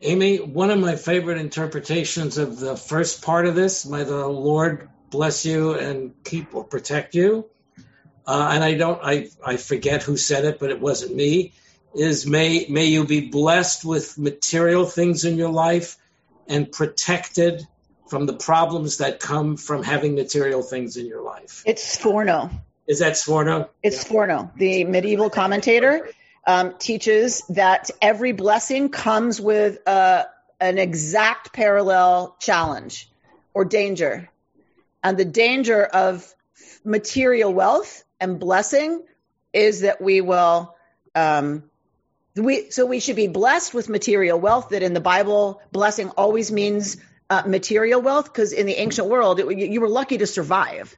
[0.00, 4.88] Amy, one of my favorite interpretations of the first part of this, may the Lord
[5.10, 7.46] bless you and keep or protect you.
[8.26, 11.52] Uh, and I don't, I, I forget who said it, but it wasn't me
[11.94, 15.96] is may may you be blessed with material things in your life
[16.48, 17.66] and protected
[18.08, 21.62] from the problems that come from having material things in your life.
[21.66, 22.50] It's Sforno.
[22.86, 23.68] Is that Sforno?
[23.82, 24.10] It's yeah.
[24.10, 26.08] Sforno, the medieval commentator,
[26.46, 30.24] um, teaches that every blessing comes with uh,
[30.60, 33.10] an exact parallel challenge
[33.54, 34.28] or danger.
[35.02, 36.34] And the danger of
[36.84, 39.02] material wealth and blessing
[39.52, 40.74] is that we will
[41.14, 41.64] um,
[42.36, 46.50] we so we should be blessed with material wealth that in the bible blessing always
[46.50, 46.96] means
[47.30, 50.96] uh, material wealth because in the ancient world it, you, were lucky to survive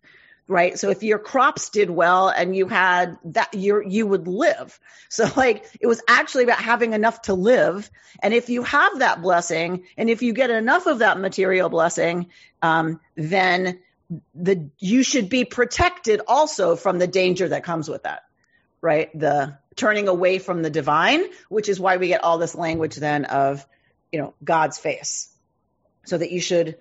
[0.49, 0.79] right?
[0.79, 4.79] So if your crops did well and you had that you you would live.
[5.09, 7.90] So like it was actually about having enough to live.
[8.22, 12.29] And if you have that blessing and if you get enough of that material blessing
[12.62, 13.81] um, then
[14.35, 18.22] the you should be protected also from the danger that comes with that
[18.81, 22.97] right the turning away from the divine, which is why we get all this language
[22.97, 23.67] then of,
[24.11, 25.29] you know, God's face.
[26.05, 26.79] So that you should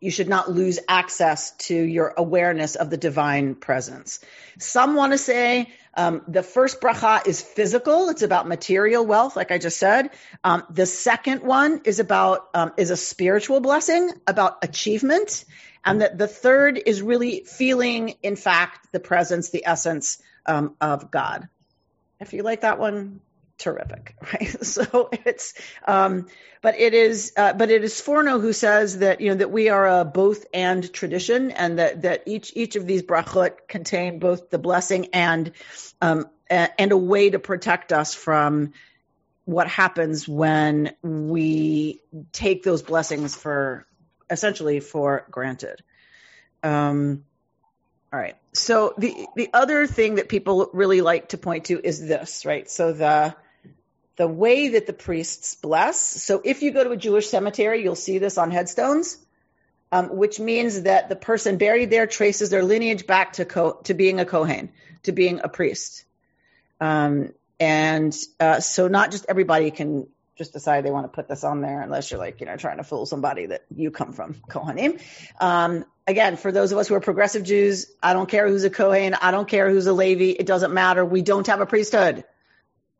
[0.00, 4.18] you should not lose access to your awareness of the divine presence.
[4.58, 9.52] Some want to say um, the first bracha is physical; it's about material wealth, like
[9.52, 10.10] I just said.
[10.42, 15.44] Um, the second one is about um, is a spiritual blessing, about achievement,
[15.84, 21.10] and that the third is really feeling, in fact, the presence, the essence um, of
[21.10, 21.48] God.
[22.20, 23.20] If you like that one,
[23.58, 24.64] terrific, right?
[24.64, 25.54] So it's,
[25.86, 26.26] um,
[26.62, 29.68] but it is, uh, but it is Sforno who says that you know that we
[29.68, 34.50] are a both and tradition, and that that each each of these brachot contain both
[34.50, 35.52] the blessing and
[36.00, 38.72] um, and a way to protect us from
[39.44, 42.00] what happens when we
[42.32, 43.86] take those blessings for
[44.30, 45.82] essentially for granted.
[46.62, 47.24] Um,
[48.12, 48.36] all right.
[48.54, 52.68] So the the other thing that people really like to point to is this, right?
[52.70, 53.34] So the
[54.16, 55.98] the way that the priests bless.
[55.98, 59.16] So if you go to a Jewish cemetery, you'll see this on headstones,
[59.90, 63.94] um, which means that the person buried there traces their lineage back to co- to
[63.94, 64.70] being a kohen,
[65.04, 66.04] to being a priest.
[66.78, 71.44] Um, and uh, so not just everybody can just decide they want to put this
[71.44, 74.34] on there unless you're like, you know, trying to fool somebody that you come from
[74.48, 75.00] Kohanim.
[75.40, 78.70] Um, again, for those of us who are progressive Jews, I don't care who's a
[78.70, 79.14] Kohen.
[79.14, 80.36] I don't care who's a Levi.
[80.38, 81.04] It doesn't matter.
[81.04, 82.24] We don't have a priesthood.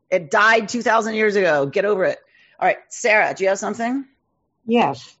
[0.09, 1.65] It died 2,000 years ago.
[1.65, 2.19] Get over it.
[2.59, 2.77] All right.
[2.89, 4.05] Sarah, do you have something?
[4.65, 5.15] Yes.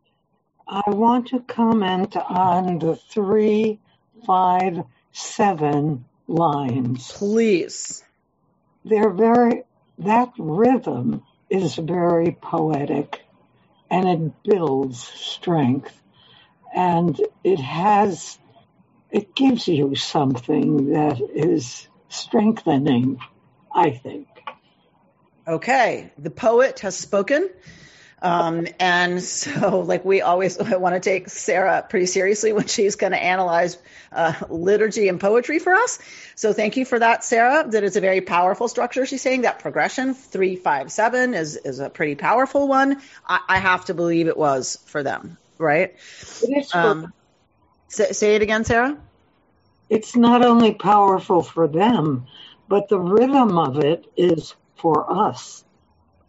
[0.67, 3.79] I want to comment on the three,
[4.25, 7.11] five, seven lines.
[7.11, 8.03] Please.
[8.85, 9.63] They're very,
[9.99, 13.21] that rhythm is very poetic
[13.89, 16.02] and it builds strength
[16.73, 18.37] and it has
[19.11, 23.19] it gives you something that is strengthening
[23.73, 24.27] i think
[25.47, 27.49] okay the poet has spoken
[28.23, 33.11] um, and so, like we always want to take Sarah pretty seriously when she's going
[33.11, 33.77] to analyze
[34.13, 35.99] uh, liturgy and poetry for us.
[36.35, 37.69] So thank you for that, Sarah.
[37.69, 39.05] That is a very powerful structure.
[39.05, 43.01] She's saying that progression three five seven is is a pretty powerful one.
[43.27, 45.95] I, I have to believe it was for them, right?
[46.41, 46.73] It is.
[46.73, 47.13] Um,
[47.87, 48.97] say, say it again, Sarah.
[49.89, 52.27] It's not only powerful for them,
[52.67, 55.63] but the rhythm of it is for us.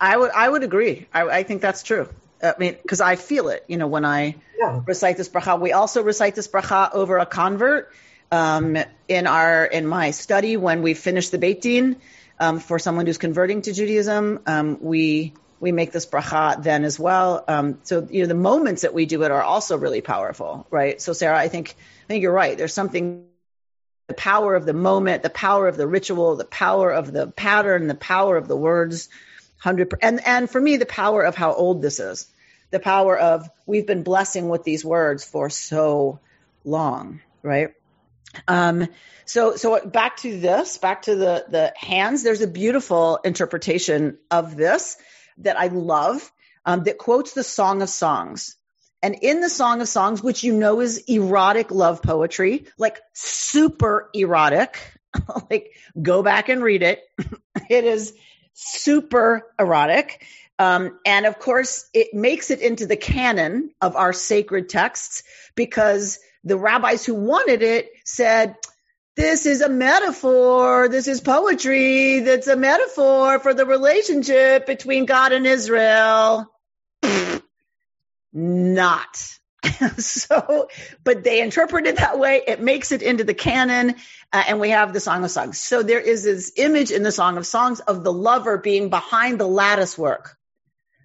[0.00, 1.06] I would I would agree.
[1.12, 2.08] I, I think that's true.
[2.42, 3.64] I mean, because I feel it.
[3.68, 4.82] You know, when I yeah.
[4.84, 7.90] recite this bracha, we also recite this bracha over a convert
[8.30, 8.76] um,
[9.08, 11.96] in our in my study when we finish the Beit Din
[12.38, 14.40] um, for someone who's converting to Judaism.
[14.46, 15.32] Um, we
[15.64, 17.42] we make this bracha then as well.
[17.48, 21.00] Um, so you know, the moments that we do it are also really powerful, right?
[21.00, 22.56] So Sarah, I think I think you're right.
[22.58, 23.24] There's something
[24.06, 27.86] the power of the moment, the power of the ritual, the power of the pattern,
[27.86, 29.08] the power of the words
[29.58, 32.26] hundred and and for me the power of how old this is,
[32.70, 36.20] the power of we've been blessing with these words for so
[36.62, 37.72] long, right?
[38.46, 38.88] Um,
[39.24, 42.22] so, so back to this, back to the the hands.
[42.22, 44.98] There's a beautiful interpretation of this
[45.38, 46.30] that I love
[46.64, 48.56] um, that quotes the Song of Songs.
[49.02, 54.08] And in the Song of Songs, which you know is erotic love poetry, like super
[54.14, 54.78] erotic,
[55.50, 57.02] like go back and read it.
[57.68, 58.14] it is
[58.54, 60.24] super erotic.
[60.58, 65.24] Um, and of course, it makes it into the canon of our sacred texts
[65.54, 68.56] because the rabbis who wanted it said,
[69.16, 70.88] this is a metaphor.
[70.88, 76.50] This is poetry that's a metaphor for the relationship between God and Israel.
[78.32, 79.38] Not.
[79.98, 80.68] so,
[81.04, 82.42] but they interpret it that way.
[82.46, 83.94] It makes it into the canon,
[84.32, 85.60] uh, and we have the Song of Songs.
[85.60, 89.38] So there is this image in the Song of Songs of the lover being behind
[89.38, 90.36] the lattice work,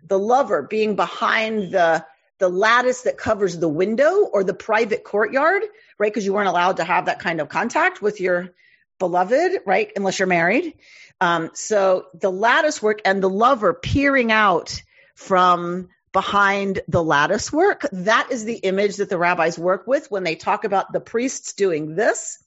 [0.05, 2.05] the lover being behind the
[2.39, 5.61] the lattice that covers the window or the private courtyard,
[5.97, 6.11] right?
[6.11, 8.49] Because you weren't allowed to have that kind of contact with your
[8.97, 9.91] beloved, right?
[9.95, 10.73] Unless you're married.
[11.21, 14.81] Um, so the lattice work and the lover peering out
[15.15, 20.23] from behind the lattice work, that is the image that the rabbis work with when
[20.23, 22.41] they talk about the priests doing this,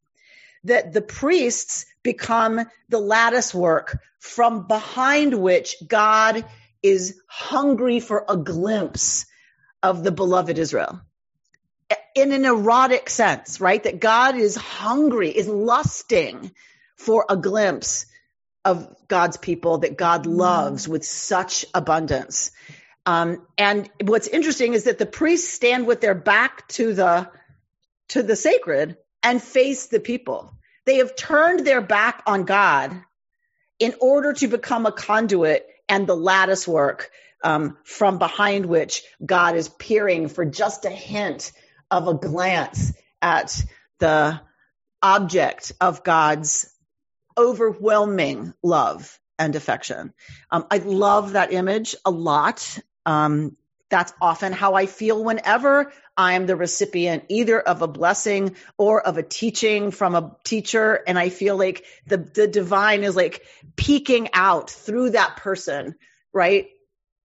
[0.65, 6.45] that the priests become the lattice work from behind which God
[6.83, 9.27] is hungry for a glimpse
[9.83, 11.01] of the beloved Israel
[12.15, 13.83] in an erotic sense, right?
[13.83, 16.53] That God is hungry, is lusting
[16.97, 18.07] for a glimpse
[18.65, 20.37] of God's people that God mm.
[20.37, 22.51] loves with such abundance.
[23.05, 27.29] Um, and what's interesting is that the priests stand with their back to the
[28.09, 30.55] to the sacred and face the people.
[30.85, 32.93] They have turned their back on God
[33.79, 37.11] in order to become a conduit and the lattice work
[37.43, 41.53] um, from behind which God is peering for just a hint
[41.91, 43.63] of a glance at
[43.99, 44.41] the
[45.03, 46.71] object of God's
[47.37, 50.13] overwhelming love and affection.
[50.51, 52.79] Um, I love that image a lot.
[53.05, 53.57] Um,
[53.91, 59.07] that's often how I feel whenever I am the recipient either of a blessing or
[59.07, 61.03] of a teaching from a teacher.
[61.07, 63.43] And I feel like the, the divine is like
[63.77, 65.97] peeking out through that person,
[66.33, 66.69] right?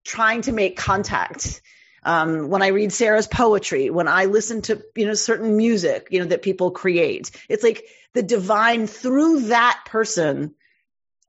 [0.07, 1.61] Trying to make contact.
[2.03, 6.21] Um, when I read Sarah's poetry, when I listen to you know certain music, you
[6.21, 7.85] know that people create, it's like
[8.15, 10.55] the divine through that person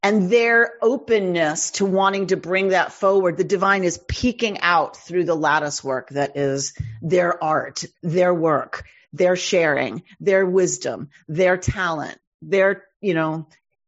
[0.03, 3.37] and their openness to wanting to bring that forward.
[3.37, 8.85] The divine is peeking out through the lattice work that is their art, their work,
[9.11, 13.47] their sharing, their wisdom, their talent, their you know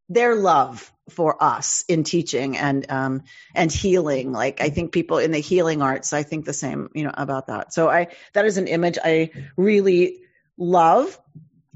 [0.09, 3.23] their love for us in teaching and um,
[3.55, 4.31] and healing.
[4.31, 7.47] Like I think people in the healing arts, I think the same, you know, about
[7.47, 7.73] that.
[7.73, 10.19] So I that is an image I really
[10.57, 11.17] love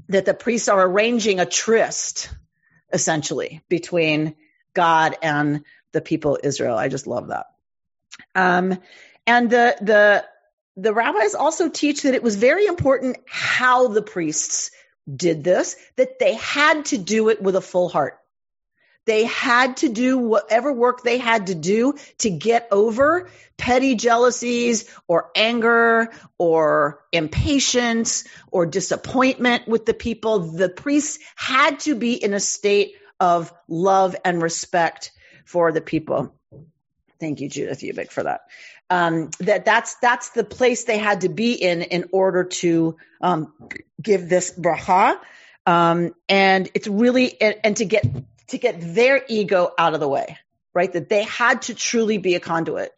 [0.08, 2.30] that the priests are arranging a tryst
[2.92, 4.34] essentially between
[4.74, 6.76] God and the people of Israel.
[6.76, 7.46] I just love that.
[8.34, 8.78] Um,
[9.26, 10.24] and the the
[10.76, 14.72] the rabbis also teach that it was very important how the priests
[15.12, 18.18] did this, that they had to do it with a full heart.
[19.06, 24.90] They had to do whatever work they had to do to get over petty jealousies
[25.06, 30.40] or anger or impatience or disappointment with the people.
[30.40, 35.12] The priests had to be in a state of love and respect
[35.44, 36.34] for the people.
[37.20, 38.42] Thank you, Judith Ubik, for that.
[38.90, 43.52] Um, that that's that's the place they had to be in in order to um,
[44.00, 45.18] give this bracha,
[45.64, 48.04] um, and it's really and, and to get
[48.48, 50.38] to get their ego out of the way,
[50.74, 50.92] right?
[50.92, 52.92] That they had to truly be a conduit,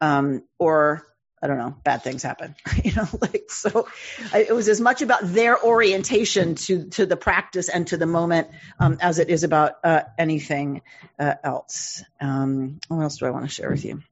[0.00, 1.06] um, or
[1.42, 3.88] I don't know, bad things happen, you know, like, so
[4.32, 8.06] I, it was as much about their orientation to, to the practice and to the
[8.06, 8.48] moment,
[8.80, 10.80] um, as it is about, uh, anything,
[11.18, 12.02] uh, else.
[12.20, 14.02] Um, what else do I want to share with you?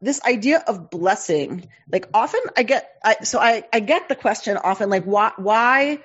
[0.00, 4.56] This idea of blessing, like often I get, I, so I, I get the question
[4.56, 5.98] often, like, why, why,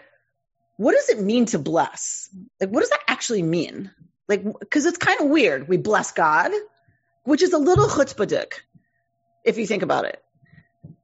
[0.77, 2.29] what does it mean to bless?
[2.59, 3.91] Like, what does that actually mean?
[4.27, 5.67] Like, because it's kind of weird.
[5.67, 6.51] We bless God,
[7.23, 8.53] which is a little chutzpahdik,
[9.43, 10.21] if you think about it.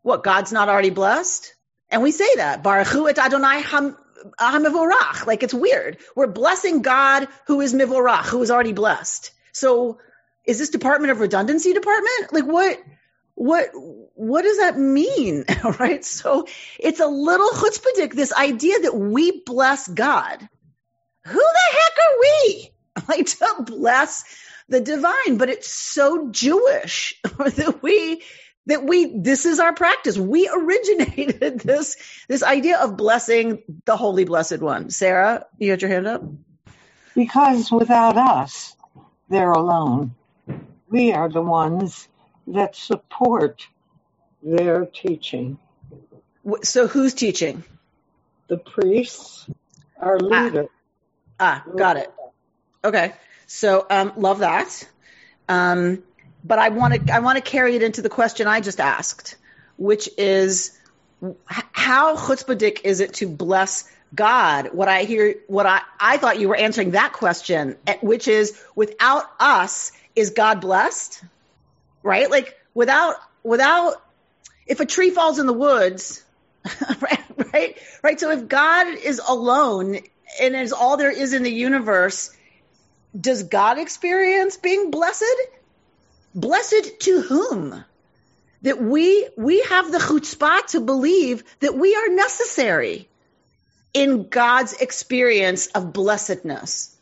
[0.01, 1.53] What, God's not already blessed?
[1.89, 3.95] And we say that, Barchu et Adonai ham,
[4.39, 5.25] hamivorach.
[5.25, 5.97] Like, it's weird.
[6.15, 9.31] We're blessing God who is mivorach, who is already blessed.
[9.51, 9.99] So,
[10.45, 12.33] is this Department of Redundancy department?
[12.33, 12.79] Like, what?
[13.35, 13.71] what
[14.21, 15.45] what does that mean?
[15.79, 16.05] Right.
[16.05, 16.45] So
[16.79, 20.47] it's a little chutzpahdik this idea that we bless god.
[21.25, 22.71] Who the heck are we?
[23.07, 24.25] Like to bless
[24.69, 25.37] the divine.
[25.37, 28.21] But it's so jewish that we
[28.67, 30.17] that we this is our practice.
[30.17, 31.97] We originated this
[32.27, 34.91] this idea of blessing the holy blessed one.
[34.91, 36.21] Sarah you had your hand up?
[37.15, 38.75] Because without us,
[39.29, 40.13] they're alone.
[40.89, 42.07] We are the ones
[42.47, 43.67] that support
[44.43, 45.57] their teaching.
[46.63, 47.63] So who's teaching
[48.47, 49.47] The priests
[49.97, 50.67] are leader.
[51.39, 52.11] ah got it
[52.83, 53.13] okay
[53.45, 54.87] so um love that
[55.47, 56.01] um
[56.43, 59.35] but i want to i want to carry it into the question i just asked
[59.77, 60.75] which is
[61.71, 64.69] how chutzpahdik is it to bless God?
[64.73, 68.61] What I hear, what I, I thought you were answering that question, eh, which is
[68.75, 71.23] without us, is God blessed?
[72.03, 72.29] Right?
[72.29, 74.01] Like without, without,
[74.71, 76.23] if a tree falls in the woods,
[77.01, 78.19] right, right, right.
[78.19, 79.99] So if God is alone
[80.41, 82.31] and is all there is in the universe,
[83.19, 85.25] does God experience being blessed?
[86.33, 87.83] Blessed to whom?
[88.61, 93.09] That we, we have the chutzpah to believe that we are necessary
[93.93, 96.95] in God's experience of blessedness.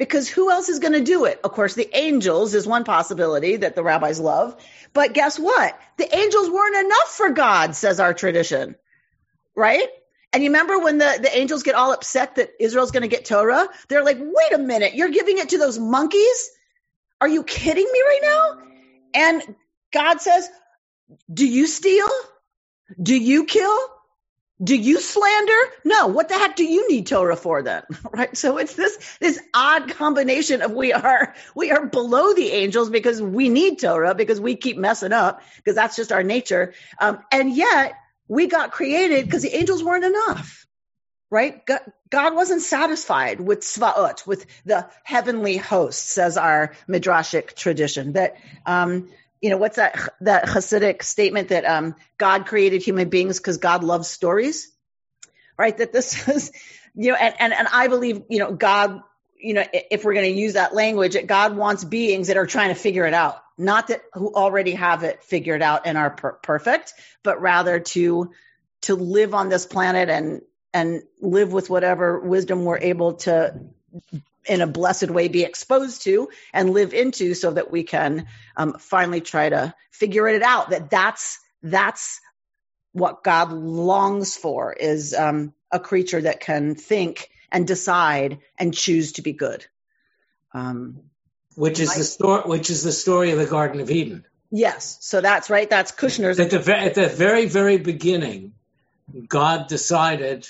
[0.00, 1.40] Because who else is going to do it?
[1.44, 4.56] Of course, the angels is one possibility that the rabbis love.
[4.94, 5.78] But guess what?
[5.98, 8.76] The angels weren't enough for God, says our tradition.
[9.54, 9.86] Right?
[10.32, 13.26] And you remember when the, the angels get all upset that Israel's going to get
[13.26, 13.68] Torah?
[13.88, 16.50] They're like, wait a minute, you're giving it to those monkeys?
[17.20, 18.58] Are you kidding me right now?
[19.12, 19.54] And
[19.92, 20.48] God says,
[21.30, 22.08] do you steal?
[23.02, 23.78] Do you kill?
[24.62, 25.58] Do you slander?
[25.84, 26.08] No.
[26.08, 27.82] What the heck do you need Torah for then?
[28.12, 28.36] Right.
[28.36, 33.22] So it's this, this odd combination of we are, we are below the angels because
[33.22, 36.74] we need Torah because we keep messing up because that's just our nature.
[37.00, 37.94] Um, and yet
[38.28, 40.66] we got created because the angels weren't enough.
[41.30, 41.62] Right?
[42.10, 48.14] God, wasn't satisfied with Svaot, with the heavenly hosts, says our midrashic tradition.
[48.14, 48.36] That
[48.66, 49.08] um,
[49.40, 53.82] you know, what's that that Hasidic statement that um, God created human beings because God
[53.82, 54.70] loves stories,
[55.56, 55.76] right?
[55.76, 56.52] That this is,
[56.94, 59.02] you know, and, and and I believe, you know, God,
[59.38, 62.46] you know, if we're going to use that language, that God wants beings that are
[62.46, 66.10] trying to figure it out, not that who already have it figured out and are
[66.10, 68.32] per- perfect, but rather to
[68.82, 70.42] to live on this planet and
[70.74, 73.58] and live with whatever wisdom we're able to
[74.46, 78.26] in a blessed way be exposed to and live into so that we can
[78.56, 82.20] um, finally try to figure it out that that's that's
[82.92, 89.12] what god longs for is um, a creature that can think and decide and choose
[89.12, 89.66] to be good.
[90.52, 91.00] Um,
[91.54, 94.24] which is the story which is the story of the garden of eden.
[94.50, 94.98] Yes.
[95.00, 95.68] So that's right.
[95.68, 98.54] That's kushner's at the, ve- at the very very beginning
[99.28, 100.48] god decided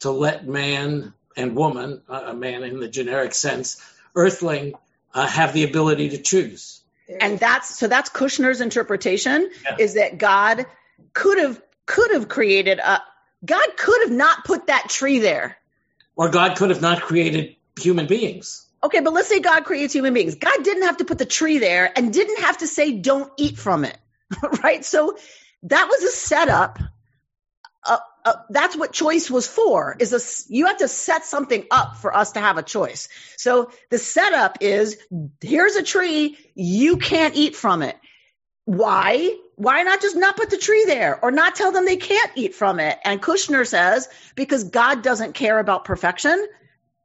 [0.00, 3.80] to let man and woman, uh, a man in the generic sense,
[4.14, 4.74] earthling,
[5.14, 6.80] uh, have the ability to choose.
[7.20, 9.76] and that's so that's kushner's interpretation Yeah.
[9.78, 10.64] is that god
[11.12, 13.02] could have could have created a
[13.44, 15.56] god could have not put that tree there
[16.16, 18.66] Or God could have not created human beings.
[18.84, 20.36] Okay, but let's say God creates human beings.
[20.36, 23.58] God didn't have to put the tree there and didn't have to say, don't eat
[23.58, 23.98] from it.
[24.62, 24.84] right?
[24.84, 25.16] So
[25.64, 26.78] that was a setup.
[27.84, 31.96] Uh, uh, that's what choice was for is a, you have to set something up
[31.96, 33.08] for us to have a choice.
[33.36, 34.96] So the setup is
[35.40, 36.38] here's a tree.
[36.54, 37.96] You can't eat from it.
[38.64, 39.36] Why?
[39.56, 42.54] Why not just not put the tree there or not tell them they can't eat
[42.54, 42.98] from it?
[43.04, 46.44] And Kushner says, because God doesn't care about perfection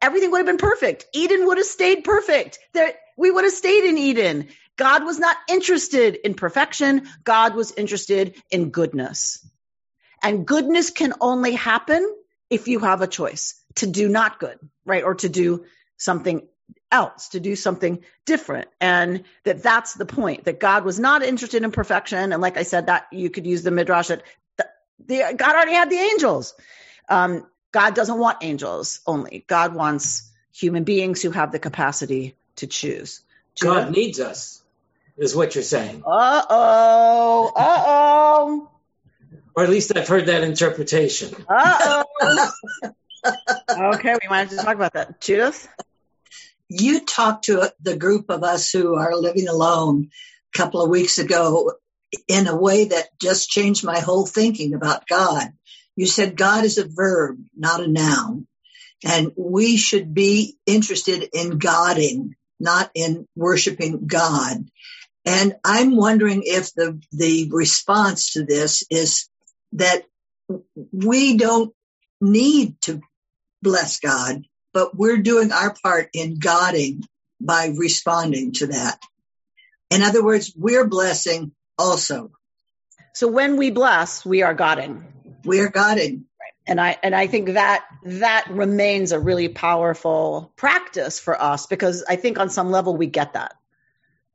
[0.02, 1.06] everything would have been perfect.
[1.14, 2.60] Eden would have stayed perfect.
[2.74, 4.50] There, we would have stayed in Eden.
[4.78, 7.08] God was not interested in perfection.
[7.24, 9.46] God was interested in goodness.
[10.24, 12.16] And goodness can only happen
[12.50, 15.04] if you have a choice to do not good, right?
[15.04, 15.66] Or to do
[15.98, 16.48] something
[16.92, 18.68] else, to do something different.
[18.82, 22.32] And that that's the point that God was not interested in perfection.
[22.32, 24.24] And like I said, that you could use the midrash that
[24.58, 24.68] the,
[25.06, 26.56] the, God already had the angels.
[27.08, 29.46] Um, God doesn't want angels only.
[29.48, 33.22] God wants human beings who have the capacity to choose.
[33.60, 34.64] God needs us,
[35.18, 36.04] is what you're saying.
[36.06, 37.52] Uh oh.
[37.56, 38.72] Uh oh.
[39.60, 41.36] Or at least I've heard that interpretation.
[41.50, 42.52] Uh oh.
[43.94, 45.20] okay, we might have to talk about that.
[45.20, 45.68] Judith?
[46.70, 50.12] you talked to the group of us who are living alone
[50.54, 51.74] a couple of weeks ago
[52.30, 55.50] in a way that just changed my whole thinking about God.
[55.98, 58.48] You said God is a verb, not a noun.
[59.04, 64.70] And we should be interested in Godding, not in worshiping God.
[65.26, 69.28] And I'm wondering if the, the response to this is
[69.74, 70.04] that
[70.92, 71.74] we don't
[72.22, 73.02] need to
[73.62, 74.44] bless God,
[74.74, 77.04] but we're doing our part in Godding
[77.42, 79.00] by responding to that.
[79.90, 82.32] In other words, we're blessing also
[83.14, 85.06] So when we bless, we are Godding.
[85.46, 86.26] We are Godding.
[86.68, 92.04] And I and I think that that remains a really powerful practice for us because
[92.08, 93.56] I think on some level we get that.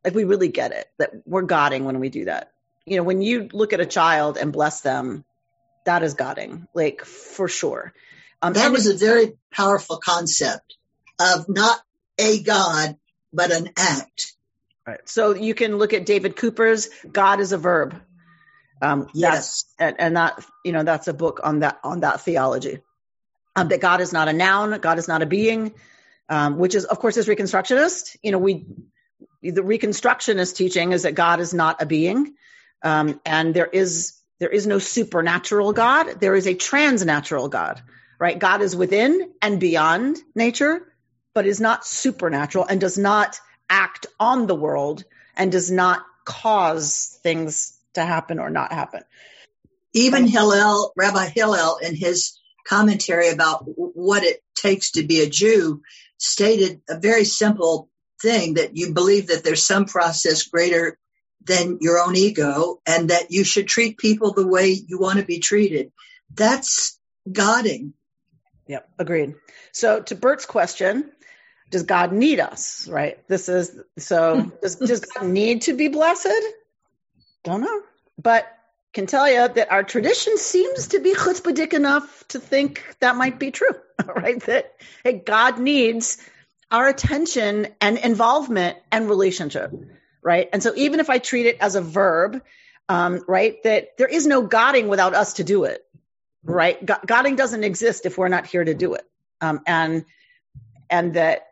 [0.04, 2.53] Like we really get it that we're Godding when we do that.
[2.86, 5.24] You know, when you look at a child and bless them,
[5.84, 7.92] that is Godding, like for sure.
[8.42, 10.76] Um, that was a very powerful concept
[11.18, 11.80] of not
[12.18, 12.96] a God,
[13.32, 14.34] but an act.
[14.86, 15.00] Right.
[15.08, 18.00] So you can look at David Cooper's God is a verb.
[18.82, 19.64] Um, yes.
[19.78, 22.80] And, and, that, you know, that's a book on that, on that theology.
[23.56, 25.72] Um, that God is not a noun, God is not a being,
[26.28, 28.16] um, which is, of course, is Reconstructionist.
[28.22, 28.66] You know, we,
[29.42, 32.34] the Reconstructionist teaching is that God is not a being.
[32.82, 36.20] Um, and there is, there is no supernatural God.
[36.20, 37.82] There is a transnatural God,
[38.18, 38.38] right?
[38.38, 40.92] God is within and beyond nature,
[41.34, 45.04] but is not supernatural and does not act on the world
[45.36, 49.02] and does not cause things to happen or not happen.
[49.92, 55.82] Even Hillel, Rabbi Hillel, in his commentary about what it takes to be a Jew,
[56.18, 57.88] stated a very simple
[58.20, 60.98] thing that you believe that there's some process greater
[61.46, 65.24] than your own ego and that you should treat people the way you want to
[65.24, 65.92] be treated.
[66.34, 66.98] That's
[67.30, 67.94] Godding.
[68.66, 69.34] Yep, agreed.
[69.72, 71.10] So to Bert's question,
[71.70, 72.86] does God need us?
[72.88, 73.26] Right.
[73.28, 74.50] This is so.
[74.62, 76.28] does, does God need to be blessed?
[77.42, 77.82] Don't know,
[78.18, 78.46] but
[78.92, 83.38] can tell you that our tradition seems to be chutzpahdik enough to think that might
[83.38, 83.72] be true.
[84.04, 84.42] Right.
[84.46, 84.72] That
[85.04, 86.18] hey, God needs
[86.68, 89.72] our attention and involvement and relationship.
[90.24, 90.48] Right.
[90.52, 92.42] And so even if I treat it as a verb,
[92.88, 95.84] um, right, that there is no Godding without us to do it.
[96.42, 96.78] Right.
[97.06, 99.06] Godding doesn't exist if we're not here to do it.
[99.40, 100.04] Um, and
[100.90, 101.48] and that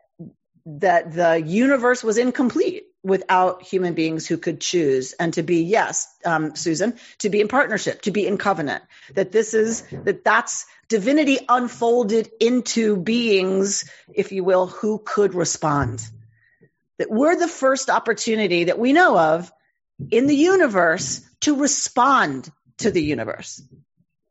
[0.65, 6.07] that the universe was incomplete without human beings who could choose and to be yes
[6.23, 8.81] um, susan to be in partnership to be in covenant
[9.13, 16.01] that this is that that's divinity unfolded into beings if you will who could respond
[16.99, 19.51] that we're the first opportunity that we know of
[20.11, 23.61] in the universe to respond to the universe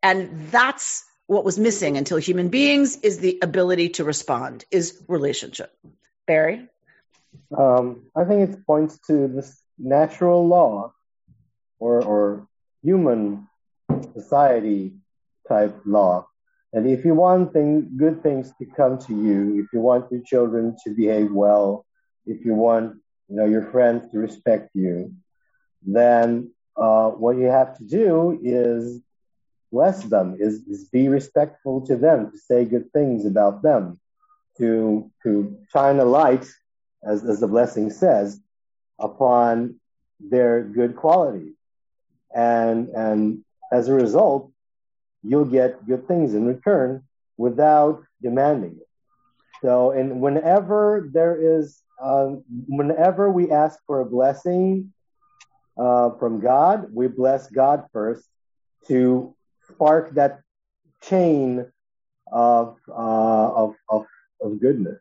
[0.02, 5.72] and that's what was missing until human beings is the ability to respond is relationship
[6.26, 6.68] Barry?
[7.56, 10.92] Um, I think it points to this natural law
[11.78, 12.46] or, or
[12.82, 13.48] human
[14.14, 14.92] society
[15.48, 16.26] type law.
[16.72, 20.22] And if you want thing, good things to come to you, if you want your
[20.22, 21.84] children to behave well,
[22.26, 22.96] if you want
[23.28, 25.14] you know your friends to respect you,
[25.84, 29.00] then uh, what you have to do is
[29.70, 33.98] bless them, is, is be respectful to them, to say good things about them
[34.58, 36.46] to, to shine a light,
[37.04, 38.38] as, as the blessing says,
[38.98, 39.76] upon
[40.20, 41.54] their good qualities.
[42.34, 44.52] And, and as a result,
[45.22, 47.02] you'll get good things in return
[47.36, 48.88] without demanding it.
[49.62, 54.92] So, and whenever there is, um, whenever we ask for a blessing
[55.78, 58.24] uh, from God, we bless God first
[58.88, 59.34] to
[59.68, 60.40] spark that
[61.02, 61.66] chain
[62.30, 64.06] of, uh, of, of
[64.42, 65.00] of goodness.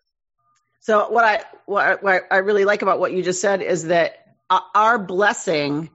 [0.82, 4.14] So what I what, what I really like about what you just said is that
[4.50, 5.90] our blessing,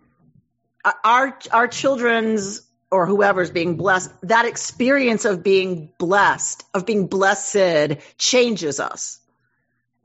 [1.04, 7.96] our our children's or whoever's being blessed, that experience of being blessed, of being blessed,
[8.16, 9.20] changes us,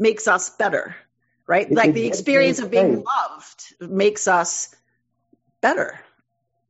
[0.02, 0.96] makes us better,
[1.48, 1.72] right?
[1.72, 3.06] It, like the experience of being faith.
[3.06, 4.76] loved makes us
[5.62, 6.00] better,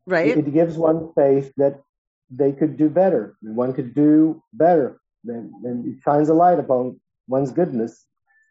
[0.06, 0.38] right?
[0.38, 1.82] It, gives one faith that
[2.30, 3.36] they could do better.
[3.42, 8.06] One could do better then, then it shines a light upon one's goodness.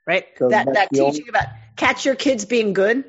[0.07, 0.27] Right.
[0.39, 1.29] So that that teaching only...
[1.29, 3.05] about catch your kids being good.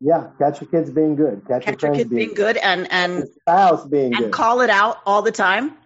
[0.00, 1.42] Yeah, catch your kids being good.
[1.46, 4.32] Catch, catch your, your kids being, being good, and and spouse being and good.
[4.32, 5.76] call it out all the time.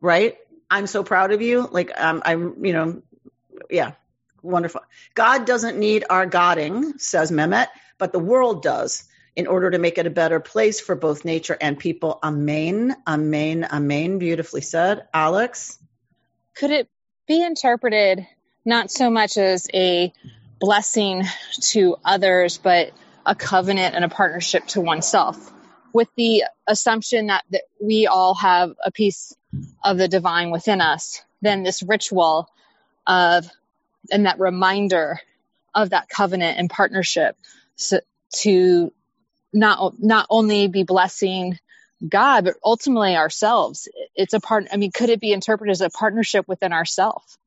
[0.00, 0.36] Right.
[0.70, 1.68] I'm so proud of you.
[1.70, 3.02] Like um, I'm, you know,
[3.70, 3.92] yeah,
[4.48, 4.82] wonderful.
[5.14, 7.68] God doesn't need our godding, says Mehmet,
[7.98, 9.04] but the world does
[9.36, 12.18] in order to make it a better place for both nature and people.
[12.22, 12.96] Amen.
[13.06, 13.66] Amen.
[13.70, 14.18] Amen.
[14.18, 15.06] Beautifully said.
[15.14, 15.78] Alex?
[16.58, 16.88] could it
[17.26, 18.26] be interpreted
[18.64, 20.12] not so much as a
[20.60, 21.22] blessing
[21.60, 22.90] to others, but
[23.24, 25.52] a covenant and a partnership to oneself,
[25.92, 29.34] with the assumption that, that we all have a piece
[29.84, 32.50] of the divine within us, then this ritual
[33.06, 33.48] of
[34.10, 35.20] and that reminder
[35.74, 37.36] of that covenant and partnership
[37.76, 38.00] so,
[38.40, 38.92] to
[39.52, 41.58] not not only be blessing
[42.06, 43.88] God, but ultimately ourselves.
[44.14, 44.66] It's a part.
[44.72, 47.38] I mean, could it be interpreted as a partnership within ourselves?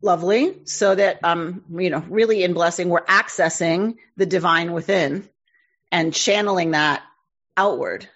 [0.00, 0.64] Lovely.
[0.64, 5.28] So that um, you know, really in blessing, we're accessing the divine within
[5.90, 7.02] and channeling that
[7.56, 8.08] outward.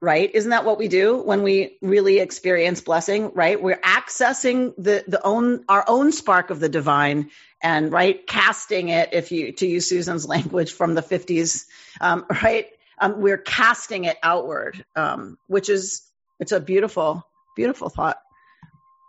[0.00, 0.30] Right?
[0.34, 3.60] Isn't that what we do when we really experience blessing, right?
[3.60, 7.30] We're accessing the, the own, our own spark of the divine
[7.62, 11.66] and right, casting it, if you, to use Susan's language from the fifties,
[12.00, 12.68] um, right?
[12.98, 16.02] Um, we're casting it outward, um, which is,
[16.38, 18.18] it's a beautiful, beautiful thought.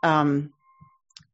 [0.03, 0.53] Um,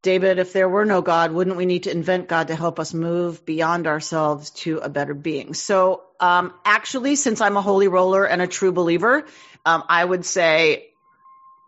[0.03, 2.93] David, if there were no God, wouldn't we need to invent God to help us
[2.93, 5.53] move beyond ourselves to a better being?
[5.53, 9.25] So, um, actually, since I'm a holy roller and a true believer,
[9.65, 10.89] um, I would say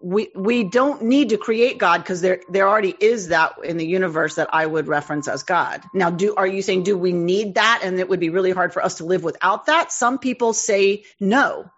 [0.02, 3.88] we we don't need to create God because there there already is that in the
[3.88, 5.82] universe that I would reference as God.
[5.94, 8.74] Now, do are you saying do we need that and it would be really hard
[8.74, 9.94] for us to live without that?
[9.94, 11.72] Some people say no.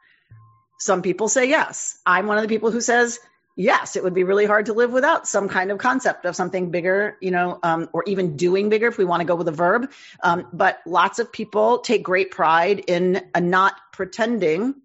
[0.80, 2.00] Some people say yes.
[2.04, 3.20] I'm one of the people who says
[3.58, 6.70] yes, it would be really hard to live without some kind of concept of something
[6.70, 9.52] bigger, you know, um, or even doing bigger if we want to go with a
[9.52, 9.92] verb.
[10.24, 14.76] Um, but lots of people take great pride in not pretending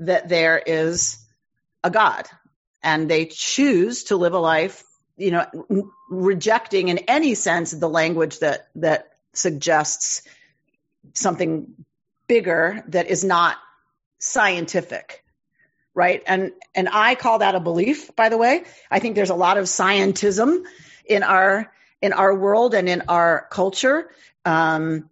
[0.00, 1.18] that there is
[1.84, 2.26] a God
[2.82, 4.82] and they choose to live a life,
[5.16, 10.22] you know, rejecting in any sense the language that, that suggests
[11.14, 11.74] something
[12.26, 13.56] bigger that is not
[14.18, 15.22] scientific
[15.96, 16.22] right?
[16.26, 18.64] And and I call that a belief, by the way.
[18.88, 20.64] I think there's a lot of scientism
[21.04, 24.10] in our in our world and in our culture
[24.44, 25.08] um,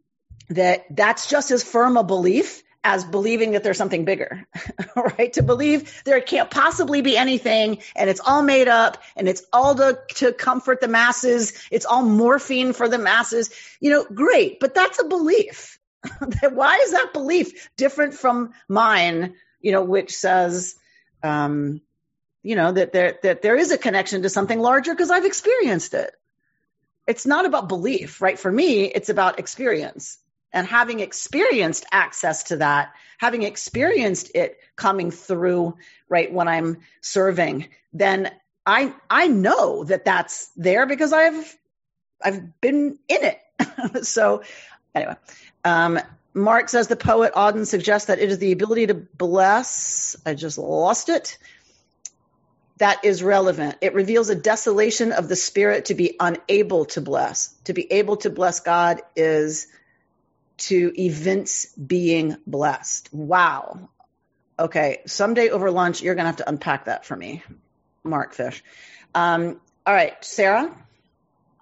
[0.50, 4.46] that that's just as firm a belief as believing that there's something bigger,
[5.18, 5.32] right?
[5.32, 9.74] To believe there can't possibly be anything and it's all made up and it's all
[9.76, 11.54] to, to comfort the masses.
[11.70, 13.50] It's all morphine for the masses.
[13.80, 15.78] You know, great, but that's a belief.
[16.42, 19.34] Why is that belief different from mine
[19.64, 20.76] you know, which says,
[21.22, 21.80] um,
[22.42, 25.94] you know, that there that there is a connection to something larger because I've experienced
[25.94, 26.12] it.
[27.06, 28.38] It's not about belief, right?
[28.38, 30.18] For me, it's about experience.
[30.52, 35.76] And having experienced access to that, having experienced it coming through,
[36.10, 38.30] right, when I'm serving, then
[38.66, 41.56] I I know that that's there because I've
[42.22, 44.04] I've been in it.
[44.06, 44.42] so
[44.94, 45.16] anyway,
[45.64, 45.98] um,
[46.34, 50.16] Mark says the poet Auden suggests that it is the ability to bless.
[50.26, 51.38] I just lost it.
[52.78, 53.76] That is relevant.
[53.80, 57.54] It reveals a desolation of the spirit to be unable to bless.
[57.64, 59.68] To be able to bless God is
[60.56, 63.10] to evince being blessed.
[63.12, 63.90] Wow.
[64.58, 65.02] Okay.
[65.06, 67.44] Someday over lunch, you're going to have to unpack that for me,
[68.02, 68.64] Mark Fish.
[69.14, 70.16] Um, all right.
[70.24, 70.76] Sarah?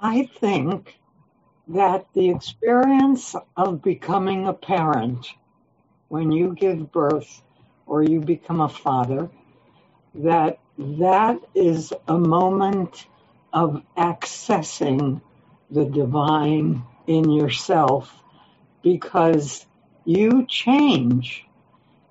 [0.00, 0.96] I think
[1.68, 5.26] that the experience of becoming a parent
[6.08, 7.42] when you give birth
[7.86, 9.30] or you become a father
[10.14, 13.06] that that is a moment
[13.52, 15.20] of accessing
[15.70, 18.14] the divine in yourself
[18.82, 19.66] because
[20.04, 21.46] you change.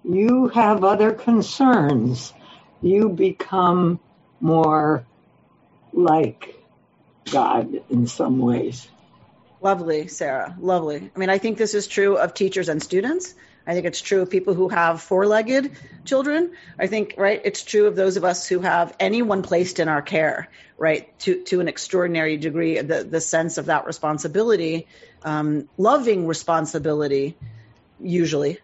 [0.04, 2.34] You have other concerns.
[2.82, 4.00] You become
[4.40, 5.06] more
[5.94, 6.56] like
[7.32, 8.88] god in some ways
[9.62, 10.56] Lovely, Sarah.
[10.60, 11.12] Lovely.
[11.16, 13.36] I mean, I think this is true of teachers and students.
[13.66, 15.72] I think it's true of people who have four legged
[16.04, 16.54] children.
[16.80, 20.02] I think, right, it's true of those of us who have anyone placed in our
[20.02, 20.50] care,
[20.80, 24.88] right, to, to an extraordinary degree, the, the sense of that responsibility,
[25.22, 27.38] um, loving responsibility,
[28.00, 28.58] usually,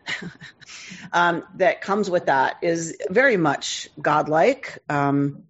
[1.13, 5.43] um, that comes with that is very much godlike, um,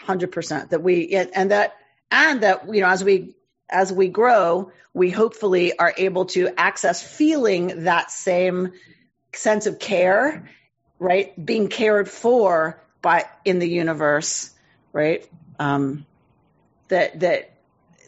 [0.00, 0.68] 100%.
[0.68, 1.74] That we, and that,
[2.08, 3.34] and that, you know, as we
[3.68, 8.72] as we grow, we hopefully are able to access feeling that same
[9.32, 10.48] sense of care,
[10.98, 11.32] right?
[11.44, 14.50] Being cared for by in the universe,
[14.92, 15.28] right?
[15.58, 16.06] Um,
[16.88, 17.52] that that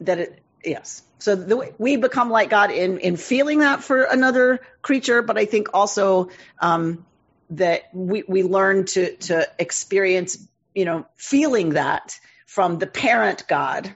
[0.00, 1.02] that it yes.
[1.18, 5.44] So the, we become like God in in feeling that for another creature, but I
[5.44, 6.30] think also
[6.60, 7.04] um,
[7.50, 10.38] that we we learn to to experience,
[10.74, 13.94] you know, feeling that from the parent God,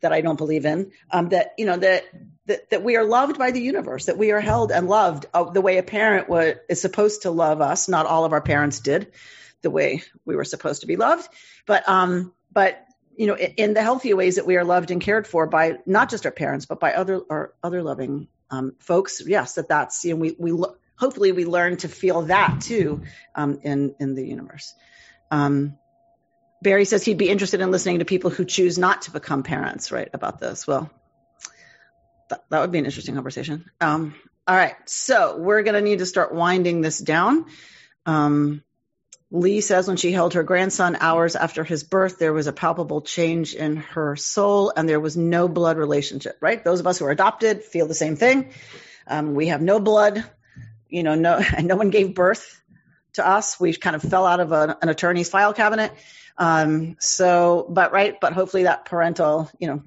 [0.00, 0.92] that I don't believe in.
[1.10, 2.04] Um, that you know that,
[2.46, 5.44] that that we are loved by the universe, that we are held and loved uh,
[5.44, 7.88] the way a parent was, is supposed to love us.
[7.88, 9.12] Not all of our parents did
[9.62, 11.28] the way we were supposed to be loved,
[11.66, 12.84] but um, but
[13.16, 15.78] you know, in, in the healthy ways that we are loved and cared for by
[15.84, 19.22] not just our parents, but by other or other loving um, folks.
[19.24, 23.02] Yes, that that's you know we we lo- hopefully we learn to feel that too
[23.34, 24.74] um, in in the universe.
[25.30, 25.78] Um,
[26.62, 29.90] Barry says he'd be interested in listening to people who choose not to become parents,
[29.92, 30.66] right, about this.
[30.66, 30.90] Well,
[32.28, 33.70] that, that would be an interesting conversation.
[33.80, 34.14] Um,
[34.46, 37.46] all right, so we're going to need to start winding this down.
[38.04, 38.62] Um,
[39.30, 43.00] Lee says when she held her grandson hours after his birth, there was a palpable
[43.00, 46.64] change in her soul and there was no blood relationship, right?
[46.64, 48.50] Those of us who are adopted feel the same thing.
[49.06, 50.24] Um, we have no blood,
[50.88, 52.60] you know, no, and no one gave birth
[53.12, 53.60] to us.
[53.60, 55.92] We kind of fell out of a, an attorney's file cabinet.
[56.40, 59.82] Um, so, but right, but hopefully that parental, you know,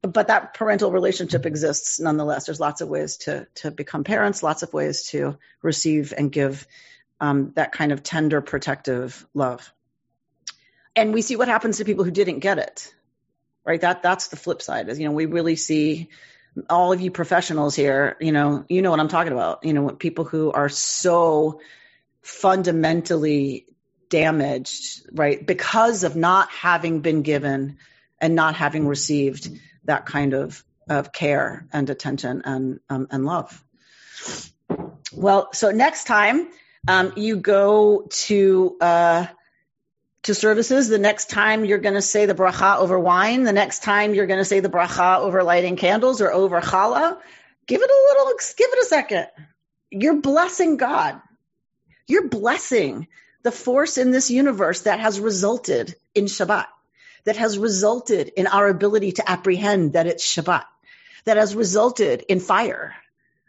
[0.00, 2.46] but that parental relationship exists nonetheless.
[2.46, 6.66] There's lots of ways to to become parents, lots of ways to receive and give
[7.20, 9.70] um, that kind of tender, protective love.
[10.96, 12.94] And we see what happens to people who didn't get it,
[13.62, 13.80] right?
[13.82, 14.88] That that's the flip side.
[14.88, 16.08] Is you know we really see
[16.70, 18.16] all of you professionals here.
[18.20, 19.64] You know you know what I'm talking about.
[19.64, 21.60] You know people who are so
[22.22, 23.66] fundamentally
[24.08, 27.78] damaged, right, because of not having been given
[28.20, 29.50] and not having received
[29.84, 33.64] that kind of, of care and attention and, um, and love.
[35.12, 36.48] Well, so next time
[36.86, 39.26] um, you go to uh,
[40.24, 43.82] to services, the next time you're going to say the bracha over wine, the next
[43.82, 47.18] time you're going to say the bracha over lighting candles or over challah,
[47.66, 49.26] give it a little, give it a second.
[49.90, 51.20] You're blessing God.
[52.06, 53.08] You're blessing
[53.48, 56.66] the force in this universe that has resulted in Shabbat
[57.24, 60.64] that has resulted in our ability to apprehend that it's Shabbat,
[61.24, 62.94] that has resulted in fire,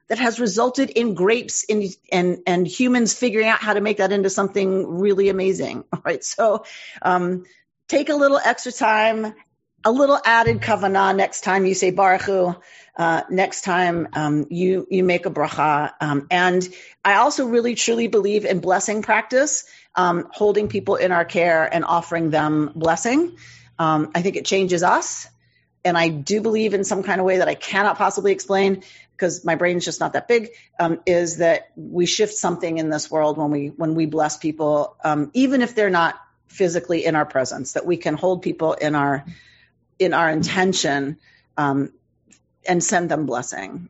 [0.07, 4.13] that has resulted in grapes in, and, and humans figuring out how to make that
[4.13, 5.83] into something really amazing.
[5.91, 6.23] All right.
[6.23, 6.63] So,
[7.01, 7.43] um,
[7.89, 9.33] take a little extra time,
[9.85, 12.55] a little added kavanah next time you say Baruch Hu,
[12.97, 15.93] uh, next time um, you you make a bracha.
[16.01, 16.67] Um, and
[17.03, 19.63] I also really truly believe in blessing practice,
[19.95, 23.37] um, holding people in our care and offering them blessing.
[23.77, 25.27] Um, I think it changes us.
[25.85, 28.83] And I do believe in some kind of way that I cannot possibly explain
[29.19, 30.49] because my brain is just not that big.
[30.79, 34.97] Um, is that we shift something in this world when we when we bless people,
[35.03, 38.95] um, even if they're not physically in our presence, that we can hold people in
[38.95, 39.25] our
[39.99, 41.17] in our intention
[41.57, 41.91] um,
[42.67, 43.89] and send them blessing.